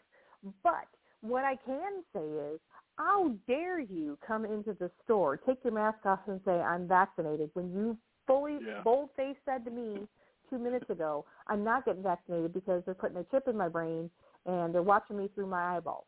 [0.63, 0.87] But
[1.23, 2.61] what I can say is,
[2.97, 7.51] how dare you come into the store, take your mask off, and say I'm vaccinated
[7.55, 7.97] when you
[8.27, 8.83] fully Yeah.
[8.83, 10.07] bold face said to me
[10.51, 14.11] two minutes ago, I'm not getting vaccinated because they're putting a chip in my brain
[14.47, 16.05] and they're watching me through my eyeballs.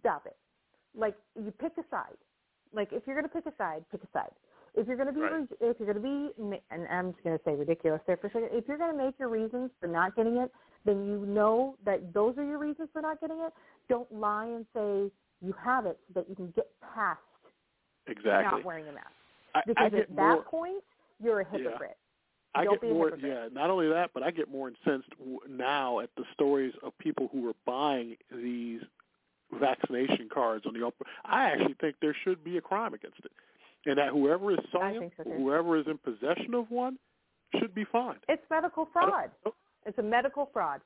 [0.00, 0.36] Stop it.
[0.94, 2.16] Like you pick a side.
[2.72, 4.30] Like if you're going to pick a side, pick a side.
[4.76, 5.48] If you're going to be, Right.
[5.60, 8.30] if you're going to be, and I'm just going to say ridiculous there for a
[8.30, 8.50] second.
[8.52, 10.52] If you're going to make your reasons for not getting it,
[10.84, 13.52] then you know that those are your reasons for not getting it.
[13.88, 15.10] Don't lie and say
[15.40, 17.20] you have it so that you can get past
[18.06, 18.58] Exactly.
[18.58, 19.06] not wearing a mask.
[19.54, 20.42] I, Because I at that more.
[20.42, 20.84] point,
[21.22, 21.58] you're a Yeah.
[21.58, 21.96] hypocrite.
[22.54, 23.12] I Don't get more.
[23.18, 26.96] Yeah, not only that, but I get more incensed w- now at the stories of
[26.98, 28.80] people who are buying these
[29.52, 31.06] vaccination cards on the open.
[31.24, 33.32] I actually think there should be a crime against it,
[33.86, 36.98] and that whoever is selling so, whoever is in possession of one,
[37.58, 38.18] should be fined.
[38.28, 39.30] It's medical fraud.
[39.86, 40.80] It's a medical fraud.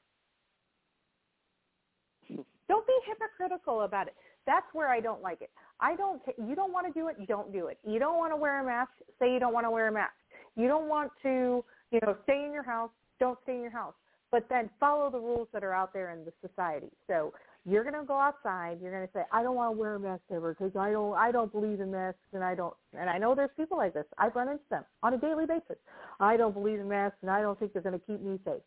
[2.69, 4.15] Don't be hypocritical about it.
[4.47, 5.51] That's where I don't like it.
[5.81, 6.21] I don't.
[6.39, 7.17] You don't want to do it.
[7.19, 7.79] You don't do it.
[7.85, 8.91] You don't want to wear a mask.
[9.19, 10.13] Say you don't want to wear a mask.
[10.57, 12.91] You don't want to, you know, stay in your house.
[13.19, 13.95] Don't stay in your house.
[14.31, 16.91] But then follow the rules that are out there in the society.
[17.09, 17.33] So
[17.67, 18.79] you're going to go outside.
[18.81, 21.15] You're going to say, I don't want to wear a mask ever because I don't.
[21.15, 22.75] I don't believe in masks, and I don't.
[22.99, 24.07] And I know there's people like this.
[24.19, 25.77] I've run into them on a daily basis.
[26.19, 28.63] I don't believe in masks, and I don't think they're going to keep me safe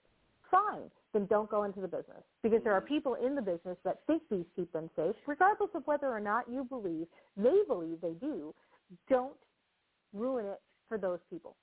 [0.53, 2.21] fine, then don't go into the business.
[2.43, 2.93] Because there are mm-hmm.
[2.93, 6.45] people in the business that think these keep them safe, regardless of whether or not
[6.49, 8.53] you believe they believe they do.
[9.09, 9.33] Don't
[10.13, 11.55] ruin it for those people.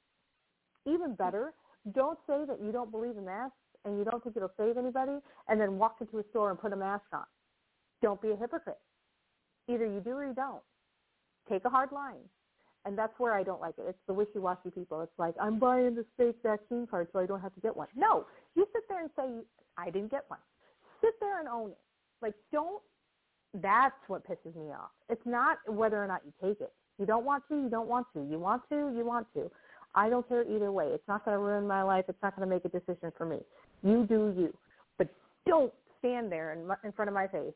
[0.87, 1.53] Even better,
[1.95, 5.19] don't say that you don't believe in masks and you don't think it'll save anybody
[5.49, 7.25] and then walk into a store and put a mask on.
[8.03, 8.79] Don't be a hypocrite.
[9.69, 10.63] Either you do or you don't.
[11.49, 12.23] Take a hard line.
[12.87, 13.85] And that's where I don't like it.
[13.89, 15.03] It's the wishy-washy people.
[15.03, 17.89] It's like, I'm buying this fake vaccine card so I don't have to get one.
[17.95, 18.25] No,
[18.55, 19.45] you sit there and say,
[19.77, 20.41] I didn't get one.
[21.03, 21.79] Sit there and own it.
[22.23, 22.83] Like, don't,
[23.55, 24.91] that's what pisses me off.
[25.09, 26.73] It's not whether or not you take it.
[26.99, 28.27] You don't want to, you don't want to.
[28.31, 29.51] You want to, you want to.
[29.95, 30.87] I don't care either way.
[30.87, 32.05] It's not going to ruin my life.
[32.09, 33.39] It's not going to make a decision for me.
[33.83, 34.57] You do you.
[34.99, 35.09] But
[35.47, 37.55] don't stand there in, in front of my face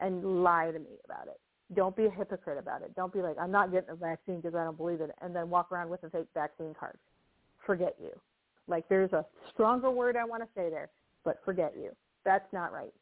[0.00, 1.40] and lie to me about it.
[1.74, 2.94] Don't be a hypocrite about it.
[2.94, 5.50] Don't be like, I'm not getting a vaccine because I don't believe it, and then
[5.50, 6.96] walk around with a fake vaccine card.
[7.64, 8.12] Forget you.
[8.68, 10.90] Like, there's a stronger word I want to say there,
[11.24, 11.90] but forget you.
[12.24, 12.92] That's not right.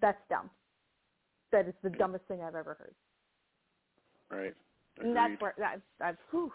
[0.00, 0.50] That's dumb.
[1.50, 2.94] That is the dumbest thing I've ever heard.
[4.30, 4.54] Right.
[5.00, 5.40] And that's Agreed.
[5.40, 6.52] where that, that's whew,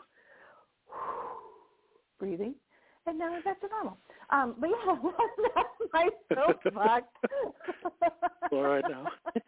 [2.20, 2.55] breathing,
[3.08, 3.97] and now back to normal.
[4.30, 4.95] Um, but yeah,
[5.56, 7.06] that's my soapbox.
[8.52, 9.08] All right now.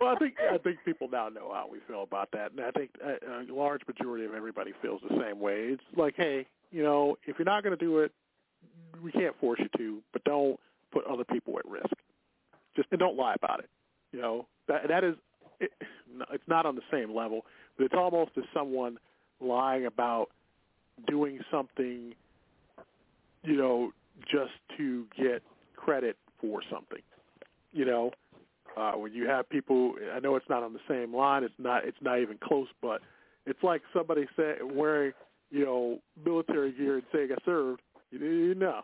[0.00, 2.70] well, I think I think people now know how we feel about that, and I
[2.70, 5.68] think a, a large majority of everybody feels the same way.
[5.70, 8.12] It's like, hey, you know, if you're not going to do it,
[9.02, 10.58] we can't force you to, but don't
[10.92, 11.94] put other people at risk.
[12.76, 13.70] Just and don't lie about it.
[14.12, 15.14] You know, that that is,
[15.60, 15.70] it,
[16.32, 17.44] it's not on the same level,
[17.76, 18.98] but it's almost as someone
[19.40, 20.30] lying about
[21.06, 22.14] doing something,
[23.42, 23.92] you know,
[24.22, 25.42] just to get
[25.76, 27.02] credit for something.
[27.72, 28.10] You know,
[28.76, 31.44] uh, when you have people, I know it's not on the same line.
[31.44, 31.84] It's not.
[31.84, 32.68] It's not even close.
[32.82, 33.00] But
[33.46, 35.12] it's like somebody say, wearing,
[35.50, 37.80] you know, military gear and saying I served.
[38.10, 38.80] You, know,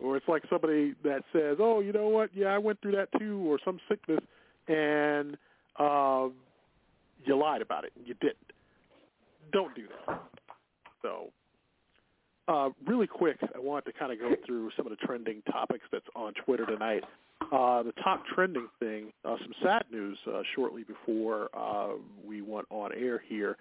[0.00, 2.30] or it's like somebody that says, "Oh, you know what?
[2.34, 4.20] Yeah, I went through that too," or some sickness,
[4.68, 5.36] and
[5.78, 6.34] um,
[7.24, 8.36] you lied about it you didn't.
[9.52, 10.20] Don't do that.
[11.02, 11.30] So,
[12.48, 15.84] uh, really quick, I want to kind of go through some of the trending topics
[15.92, 17.04] that's on Twitter tonight.
[17.52, 21.90] Uh, the top trending thing, uh, some sad news uh, shortly before uh,
[22.26, 23.56] we went on air here.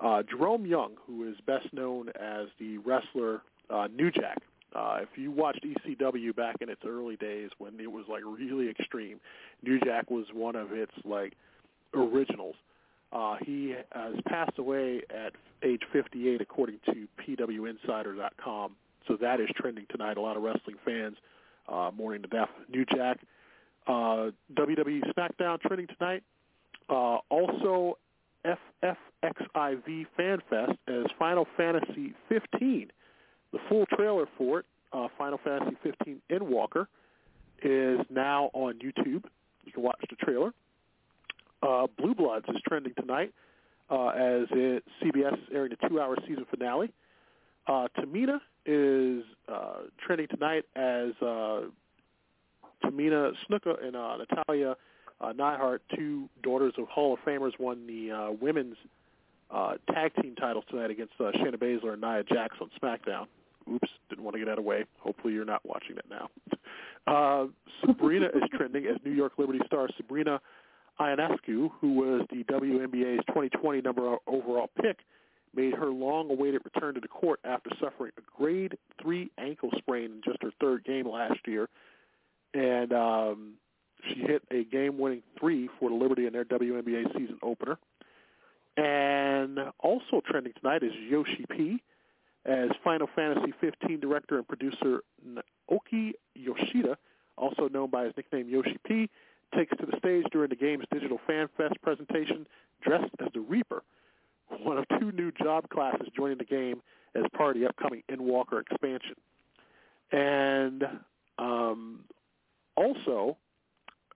[0.00, 4.38] Uh, Jerome Young, who is best known as the wrestler uh, New Jack.
[4.74, 8.68] Uh, if you watched ECW back in its early days when it was like really
[8.68, 9.20] extreme,
[9.62, 11.34] New Jack was one of its like
[11.94, 12.56] originals.
[13.12, 18.72] Uh, he has passed away at age 58, according to PWInsider.com.
[19.06, 20.16] So that is trending tonight.
[20.16, 21.16] A lot of wrestling fans
[21.68, 23.18] uh, mourning the death New Jack.
[23.86, 26.22] Uh, WWE SmackDown trending tonight.
[26.88, 27.98] Uh, also,
[28.44, 32.90] FFXIV Fan Fest as Final Fantasy 15.
[33.52, 36.86] The full trailer for it, uh, Final Fantasy 15 Endwalker,
[37.62, 39.24] is now on YouTube.
[39.64, 40.52] You can watch the trailer.
[41.62, 43.32] Uh, Blue Bloods is trending tonight
[43.90, 46.92] uh, as it, CBS airing the two-hour season finale.
[47.66, 51.62] Uh, Tamina is uh, trending tonight as uh,
[52.84, 54.76] Tamina Snuka and uh, Natalya
[55.22, 58.76] uh, Neidhart, two daughters of Hall of Famers, won the uh, women's
[59.50, 63.26] uh, tag team titles tonight against uh, Shayna Baszler and Nia Jax on SmackDown.
[63.72, 64.84] Oops, didn't want to get out of the way.
[64.98, 66.28] Hopefully you're not watching it now.
[67.04, 67.46] Uh,
[67.84, 70.40] Sabrina is trending as New York Liberty star Sabrina
[71.00, 74.98] Ionescu, who was the WNBA's 2020 number overall pick,
[75.54, 80.20] made her long-awaited return to the court after suffering a grade three ankle sprain in
[80.24, 81.68] just her third game last year,
[82.54, 83.54] and um,
[84.08, 87.78] she hit a game-winning three for the Liberty in their WNBA season opener.
[88.76, 91.82] And also trending tonight is Yoshi P
[92.44, 96.96] as Final Fantasy 15 director and producer Naoki Yoshida,
[97.36, 99.10] also known by his nickname Yoshi P,
[99.54, 102.46] takes to the stage during the game's digital fan fest presentation
[102.82, 103.82] dressed as the Reaper,
[104.62, 106.82] one of two new job classes joining the game
[107.14, 109.14] as part of the upcoming Endwalker expansion.
[110.10, 110.84] And
[111.38, 112.00] um,
[112.76, 113.36] also,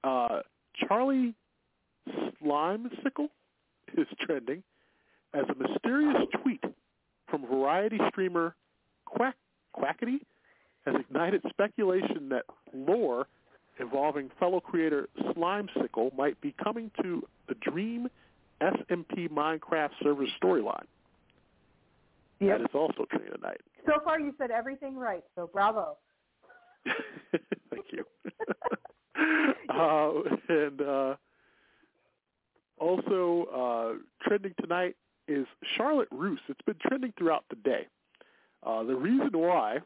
[0.04, 0.40] uh,
[0.86, 1.34] Charlie
[2.08, 3.28] Slimecicle
[3.96, 4.62] is trending
[5.34, 6.62] as a mysterious tweet
[7.28, 8.54] from variety streamer
[9.04, 9.36] Quack
[9.76, 10.20] Quackity
[10.86, 13.26] has ignited speculation that lore
[13.78, 18.08] involving fellow creator Slimecicle might be coming to the Dream
[18.62, 20.86] SMP Minecraft server storyline.
[22.40, 22.58] Yep.
[22.58, 23.60] That is also trending tonight.
[23.86, 25.24] So far, you said everything right.
[25.34, 25.96] So bravo.
[27.70, 28.04] Thank you.
[29.68, 30.10] uh,
[30.48, 31.14] and uh,
[32.78, 34.96] also uh, trending tonight
[35.28, 35.46] is
[35.76, 36.40] Charlotte Russe.
[36.48, 37.86] It's been trending throughout the day.
[38.62, 39.78] Uh, the reason why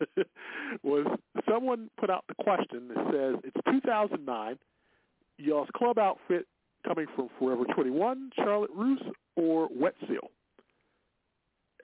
[0.82, 1.06] was
[1.48, 4.58] someone put out the question that says it's 2009,
[5.38, 6.46] y'all's club outfit
[6.86, 9.02] coming from Forever 21, Charlotte Russe,
[9.36, 10.30] or Wet Seal.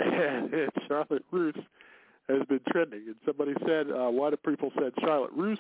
[0.01, 0.51] And
[0.89, 1.59] Charlotte Russe
[2.29, 3.03] has been trending.
[3.07, 5.59] And somebody said, uh, why do people said Charlotte Russe?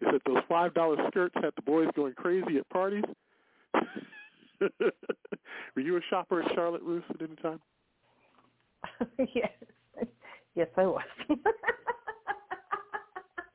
[0.00, 3.04] They said those five dollar skirts had the boys going crazy at parties.
[4.60, 7.60] Were you a shopper at Charlotte Russe at any time?
[9.34, 9.50] yes,
[10.56, 11.02] yes, I was.
[11.28, 11.38] and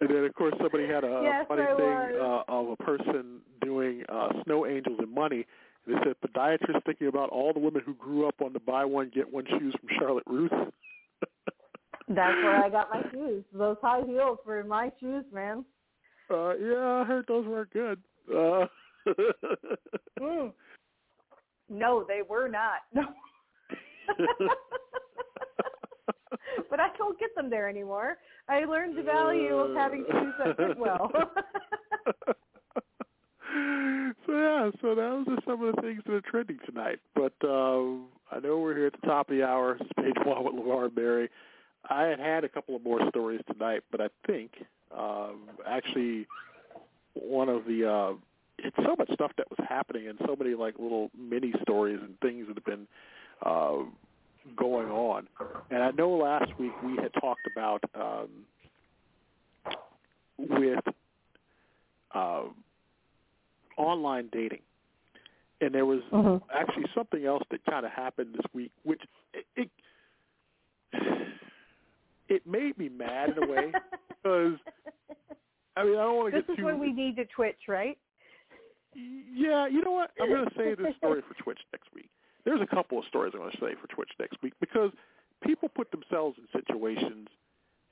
[0.09, 4.03] then, of course, somebody had a yes, funny I thing uh, of a person doing
[4.09, 5.45] uh, snow angels and money.
[5.85, 8.85] And they said podiatrist thinking about all the women who grew up on the buy
[8.85, 10.51] one get one shoes from Charlotte Russe.
[12.07, 13.43] That's where I got my shoes.
[13.53, 15.65] Those high heels were my shoes, man.
[16.29, 17.99] Uh, yeah, I heard those weren't good.
[18.29, 18.65] Uh,
[20.19, 20.51] mm.
[21.69, 22.81] No, they were not.
[22.93, 23.03] No.
[26.69, 28.17] but I don't get them there anymore.
[28.47, 31.11] I learned the value of having shoes that fit well.
[34.25, 36.99] so yeah, so those are some of the things that are trending tonight.
[37.15, 37.81] But uh,
[38.31, 39.77] I know we're here at the top of the hour.
[39.79, 41.29] It's page one with LeVar Mary.
[41.89, 44.51] I had had a couple of more stories tonight, but I think
[44.95, 46.27] um, actually
[47.13, 48.13] one of the uh,
[48.59, 52.19] it's so much stuff that was happening and so many like little mini stories and
[52.19, 52.87] things that have been
[53.45, 53.77] uh,
[54.55, 55.27] going on.
[55.69, 58.29] And I know last week we had talked about um,
[60.37, 60.83] with
[62.13, 62.43] uh,
[63.77, 64.61] online dating,
[65.61, 66.41] and there was Mhm.
[66.53, 69.01] actually something else that kind of happened this week, which
[69.33, 69.69] it, it
[72.29, 73.71] it made me mad in a way
[74.09, 74.57] because
[75.75, 76.53] I mean I don't want to get too.
[76.53, 77.97] this is when we need to twitch, right?
[78.93, 80.11] yeah, you know what?
[80.19, 82.09] I'm going to say this story for Twitch next week.
[82.45, 84.91] There's a couple of stories I'm going to say for Twitch next week because
[85.43, 87.27] people put themselves in situations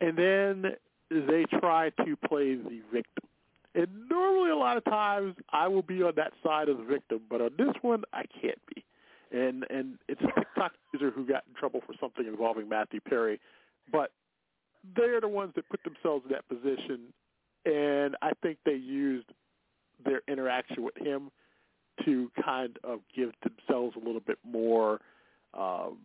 [0.01, 0.75] and then
[1.09, 3.27] they try to play the victim.
[3.75, 7.21] And normally, a lot of times, I will be on that side of the victim,
[7.29, 8.83] but on this one, I can't be.
[9.31, 13.39] And and it's a TikTok user who got in trouble for something involving Matthew Perry,
[13.91, 14.11] but
[14.95, 17.13] they're the ones that put themselves in that position,
[17.65, 19.27] and I think they used
[20.03, 21.29] their interaction with him
[22.05, 24.99] to kind of give themselves a little bit more
[25.53, 25.97] um,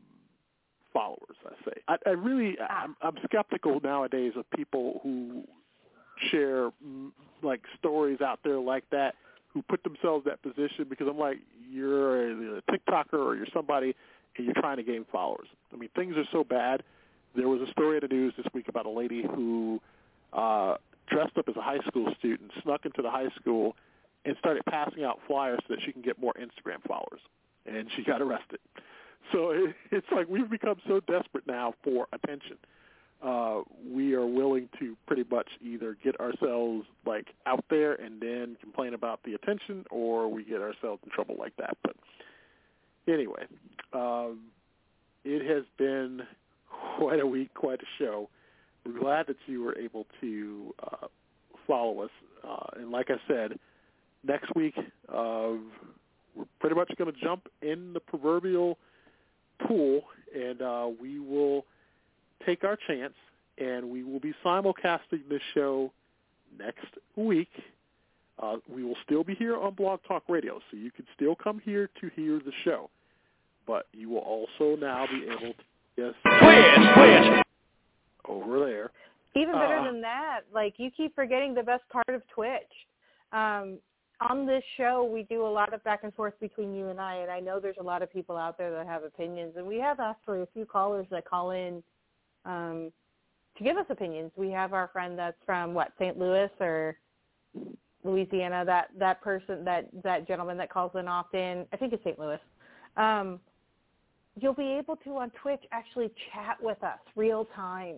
[0.92, 1.36] followers.
[1.44, 1.80] I say.
[1.88, 5.44] I, I really, I'm, I'm skeptical nowadays of people who
[6.30, 7.10] share mm,
[7.42, 9.14] like stories out there like that
[9.52, 11.38] who put themselves in that position because I'm like,
[11.70, 13.94] you're a, TikToker or you're somebody
[14.36, 15.46] and you're trying to gain followers.
[15.72, 16.82] I mean, things are so bad.
[17.36, 19.80] There was a story in the news this week about a lady who
[20.32, 20.76] uh,
[21.08, 23.76] dressed up as a high school student, snuck into the high school,
[24.24, 27.20] and started passing out flyers so that she can get more Instagram followers.
[27.66, 28.58] And she got arrested.
[29.32, 32.56] So it, it's like we've become so desperate now for attention.
[33.22, 38.56] Uh, we are willing to pretty much either get ourselves like out there and then
[38.60, 41.76] complain about the attention, or we get ourselves in trouble like that.
[41.82, 41.96] But
[43.08, 43.46] anyway,
[43.94, 44.40] um,
[45.24, 46.20] it has been
[46.98, 48.28] quite a week, quite a show.
[48.84, 51.06] We're glad that you were able to uh,
[51.66, 52.10] follow us.
[52.46, 53.58] Uh, and like I said,
[54.26, 54.74] next week
[55.08, 55.52] uh,
[56.34, 58.78] we're pretty much going to jump in the proverbial
[59.66, 60.02] pool,
[60.34, 61.64] and uh, we will
[62.44, 63.14] take our chance
[63.56, 65.92] and we will be simulcasting this show
[66.58, 67.50] next week.
[68.42, 71.60] Uh, we will still be here on Blog Talk Radio, so you can still come
[71.64, 72.90] here to hear the show.
[73.64, 75.64] But you will also now be able to
[75.96, 77.44] yes, Twitch, Twitch.
[78.28, 78.90] over there.
[79.36, 82.72] Even better Uh, than that, like you keep forgetting the best part of Twitch.
[83.32, 83.78] Um,
[84.28, 87.16] on this show, we do a lot of back and forth between you and I,
[87.16, 89.78] and I know there's a lot of people out there that have opinions, and we
[89.78, 91.82] have for a few callers that call in
[92.44, 92.92] um,
[93.56, 94.32] to give us opinions.
[94.36, 96.18] We have our friend that's from what St.
[96.18, 96.96] Louis or
[98.02, 98.64] Louisiana.
[98.64, 102.18] That that person, that that gentleman that calls in often, I think it's St.
[102.18, 102.40] Louis.
[102.96, 103.40] Um,
[104.40, 107.96] you'll be able to on Twitch actually chat with us real time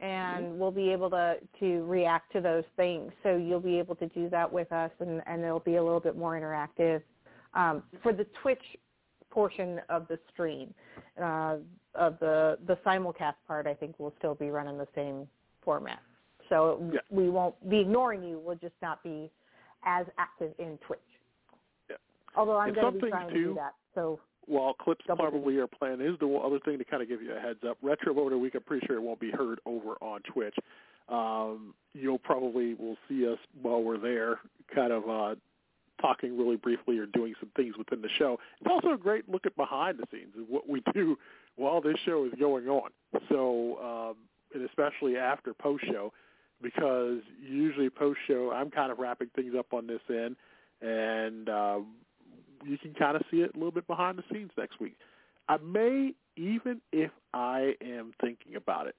[0.00, 3.12] and we'll be able to to react to those things.
[3.22, 6.00] So you'll be able to do that with us, and and it'll be a little
[6.00, 7.02] bit more interactive
[7.54, 8.62] um, for the Twitch
[9.30, 10.72] portion of the stream.
[11.20, 11.56] Uh,
[11.94, 15.26] of the the simulcast part, I think we'll still be running the same
[15.64, 16.00] format.
[16.48, 17.00] So Yeah.
[17.10, 18.38] we won't be ignoring you.
[18.38, 19.30] We'll just not be
[19.84, 21.00] as active in Twitch.
[21.90, 21.96] Yeah.
[22.36, 23.74] Although I'm going to be trying to do that.
[23.94, 27.20] So While clips Double probably are planned, is the other thing to kind of give
[27.22, 27.76] you a heads up.
[27.82, 30.56] Retro Voter Week, I'm pretty sure it won't be heard over on Twitch.
[31.08, 34.40] Um, you'll probably will see us while we're there,
[34.74, 35.34] kind of uh,
[36.00, 38.38] talking really briefly or doing some things within the show.
[38.60, 41.16] It's also a great look at behind the scenes of what we do
[41.56, 42.90] while this show is going on.
[43.28, 44.16] So, um,
[44.54, 46.12] and especially after post show,
[46.62, 50.36] because usually post show I'm kind of wrapping things up on this end,
[50.80, 51.86] and um,
[52.64, 54.96] you can kind of see it a little bit behind the scenes next week.
[55.48, 58.94] I may even if I am thinking about it,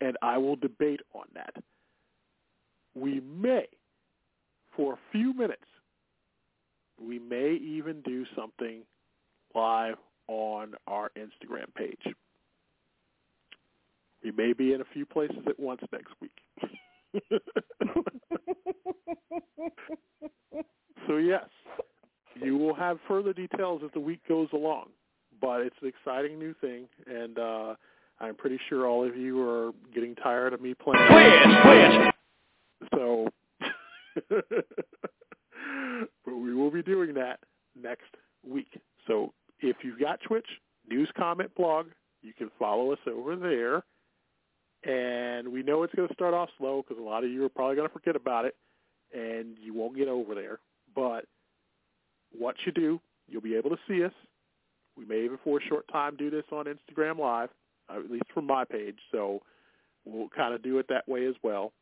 [0.00, 1.54] and I will debate on that.
[2.94, 3.66] We may,
[4.76, 5.64] for a few minutes,
[7.00, 8.82] we may even do something
[9.54, 9.96] live
[10.28, 12.14] on our Instagram page.
[14.22, 16.30] We may be in a few places at once next week.
[21.08, 21.46] so yes,
[22.42, 24.86] you will have further details as the week goes along,
[25.40, 27.74] but it's an exciting new thing, and uh,
[28.20, 31.06] I'm pretty sure all of you are getting tired of me playing.
[31.10, 32.14] Twitch, Twitch.
[32.94, 33.28] So,
[36.24, 37.40] but we will be doing that
[37.80, 38.14] next
[38.46, 38.80] week.
[39.06, 40.46] So if you've got Twitch,
[40.88, 41.86] news, comment, blog,
[42.22, 43.82] you can follow us over there.
[44.82, 47.50] And we know it's going to start off slow because a lot of you are
[47.50, 48.56] probably going to forget about it,
[49.12, 50.58] and you won't get over there.
[52.40, 54.12] What you do, you'll be able to see us.
[54.96, 57.50] We may even for a short time do this on Instagram Live,
[57.94, 58.96] at least from my page.
[59.12, 59.42] So
[60.06, 61.72] we'll kind of do it that way as well.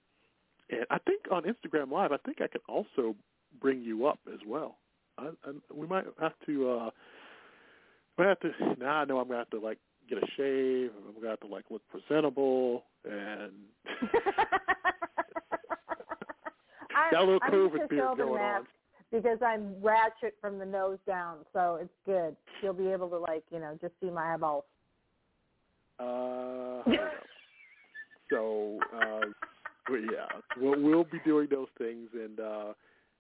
[0.68, 3.14] And I think on Instagram Live, I think I can also
[3.60, 4.78] bring you up as well.
[5.16, 6.70] I, I, we might have to.
[6.70, 6.90] uh
[8.18, 8.50] we have to.
[8.80, 9.78] Now I know I'm gonna have to like
[10.08, 10.90] get a shave.
[11.06, 13.52] I'm gonna have to like look presentable and
[17.16, 18.66] a little I'm COVID beard going on.
[19.12, 22.36] Because I'm ratchet from the nose down, so it's good.
[22.62, 24.64] You'll be able to like you know just see my eyeballs.
[25.98, 26.82] Uh,
[28.30, 29.26] so, uh,
[29.90, 30.26] yeah,
[30.60, 32.72] we'll, we'll be doing those things, and uh,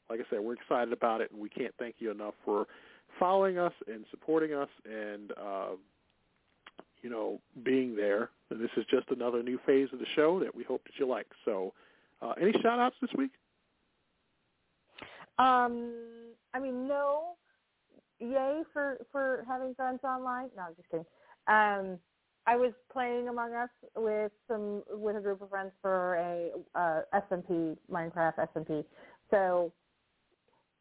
[0.08, 2.66] like I said, we're excited about it, and we can't thank you enough for
[3.18, 5.70] following us and supporting us, and uh,
[7.02, 8.30] you know, being there.
[8.50, 11.06] And this is just another new phase of the show that we hope that you
[11.06, 11.26] like.
[11.44, 11.72] So,
[12.22, 13.32] uh, any shout outs this week?
[15.38, 17.36] Um, I mean, no,
[18.20, 20.50] yay for for having friends online.
[20.56, 21.06] No, I'm just kidding.
[21.46, 21.98] Um,
[22.46, 27.00] I was playing Among Us with some with a group of friends for a uh,
[27.14, 28.84] SMP Minecraft SMP.
[29.30, 29.72] So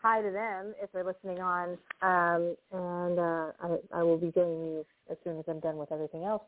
[0.02, 4.62] hi to them if they're listening on, um, and uh, I, I will be joining
[4.62, 6.44] you as soon as I'm done with everything else.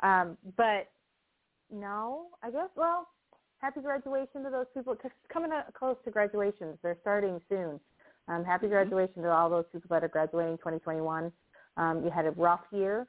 [0.00, 0.90] Um, but
[1.70, 3.08] no, I guess well,
[3.60, 4.94] happy graduation to those people.
[4.94, 7.80] Cause coming up close to graduations, they're starting soon.
[8.28, 11.32] Um, happy graduation to all those people that are graduating 2021.
[11.76, 13.06] Um, you had a rough year,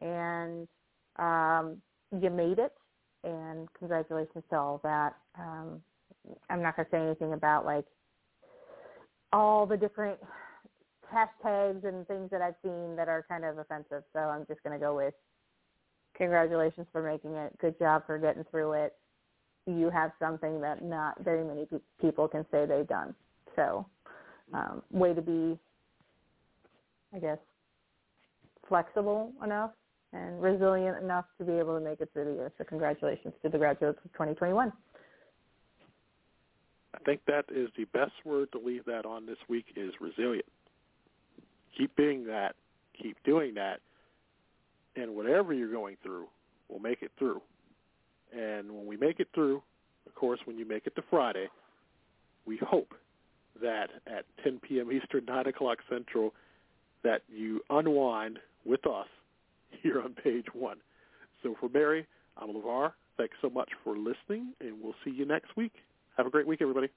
[0.00, 0.66] and
[1.18, 1.76] um,
[2.10, 2.72] you made it,
[3.24, 5.14] and congratulations to all that.
[5.38, 5.82] Um,
[6.50, 7.84] I'm not going to say anything about like
[9.32, 10.18] all the different
[11.12, 14.02] hashtags and things that I've seen that are kind of offensive.
[14.12, 15.14] So I'm just going to go with
[16.16, 17.56] congratulations for making it.
[17.58, 18.94] Good job for getting through it.
[19.66, 23.14] You have something that not very many pe- people can say they've done.
[23.56, 23.86] So,
[24.52, 25.58] um, way to be,
[27.12, 27.38] I guess,
[28.68, 29.72] flexible enough
[30.12, 32.52] and resilient enough to be able to make it through the year.
[32.58, 34.72] So congratulations to the graduates of 2021.
[36.94, 40.46] I think that is the best word to leave that on this week is resilient.
[41.76, 42.54] Keep being that.
[43.00, 43.80] Keep doing that.
[44.96, 46.26] And whatever you're going through,
[46.68, 47.42] we'll make it through.
[48.32, 49.62] And when we make it through,
[50.06, 51.48] of course, when you make it to Friday,
[52.46, 52.94] we hope
[53.60, 54.90] that at 10 p.m.
[54.92, 56.32] Eastern, 9 o'clock Central,
[57.02, 59.06] that you unwind with us
[59.82, 60.78] here on page one.
[61.42, 62.92] So for Mary, I'm LeVar.
[63.16, 65.72] Thanks so much for listening, and we'll see you next week.
[66.16, 66.88] Have a great week, everybody.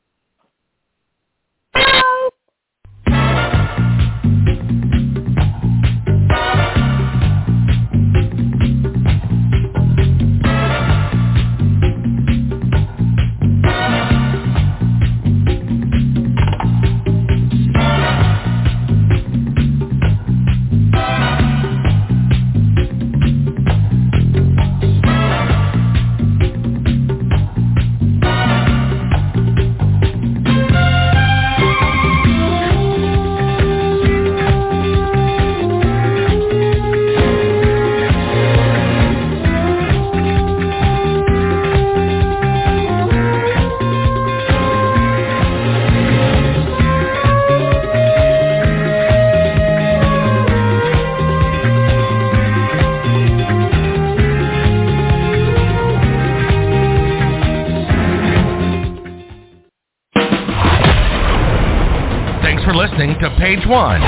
[63.69, 64.01] One.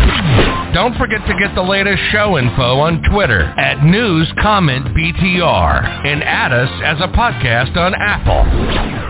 [0.74, 6.24] Don't forget to get the latest show info on Twitter at News Comment BTR and
[6.24, 9.01] add us as a podcast on Apple.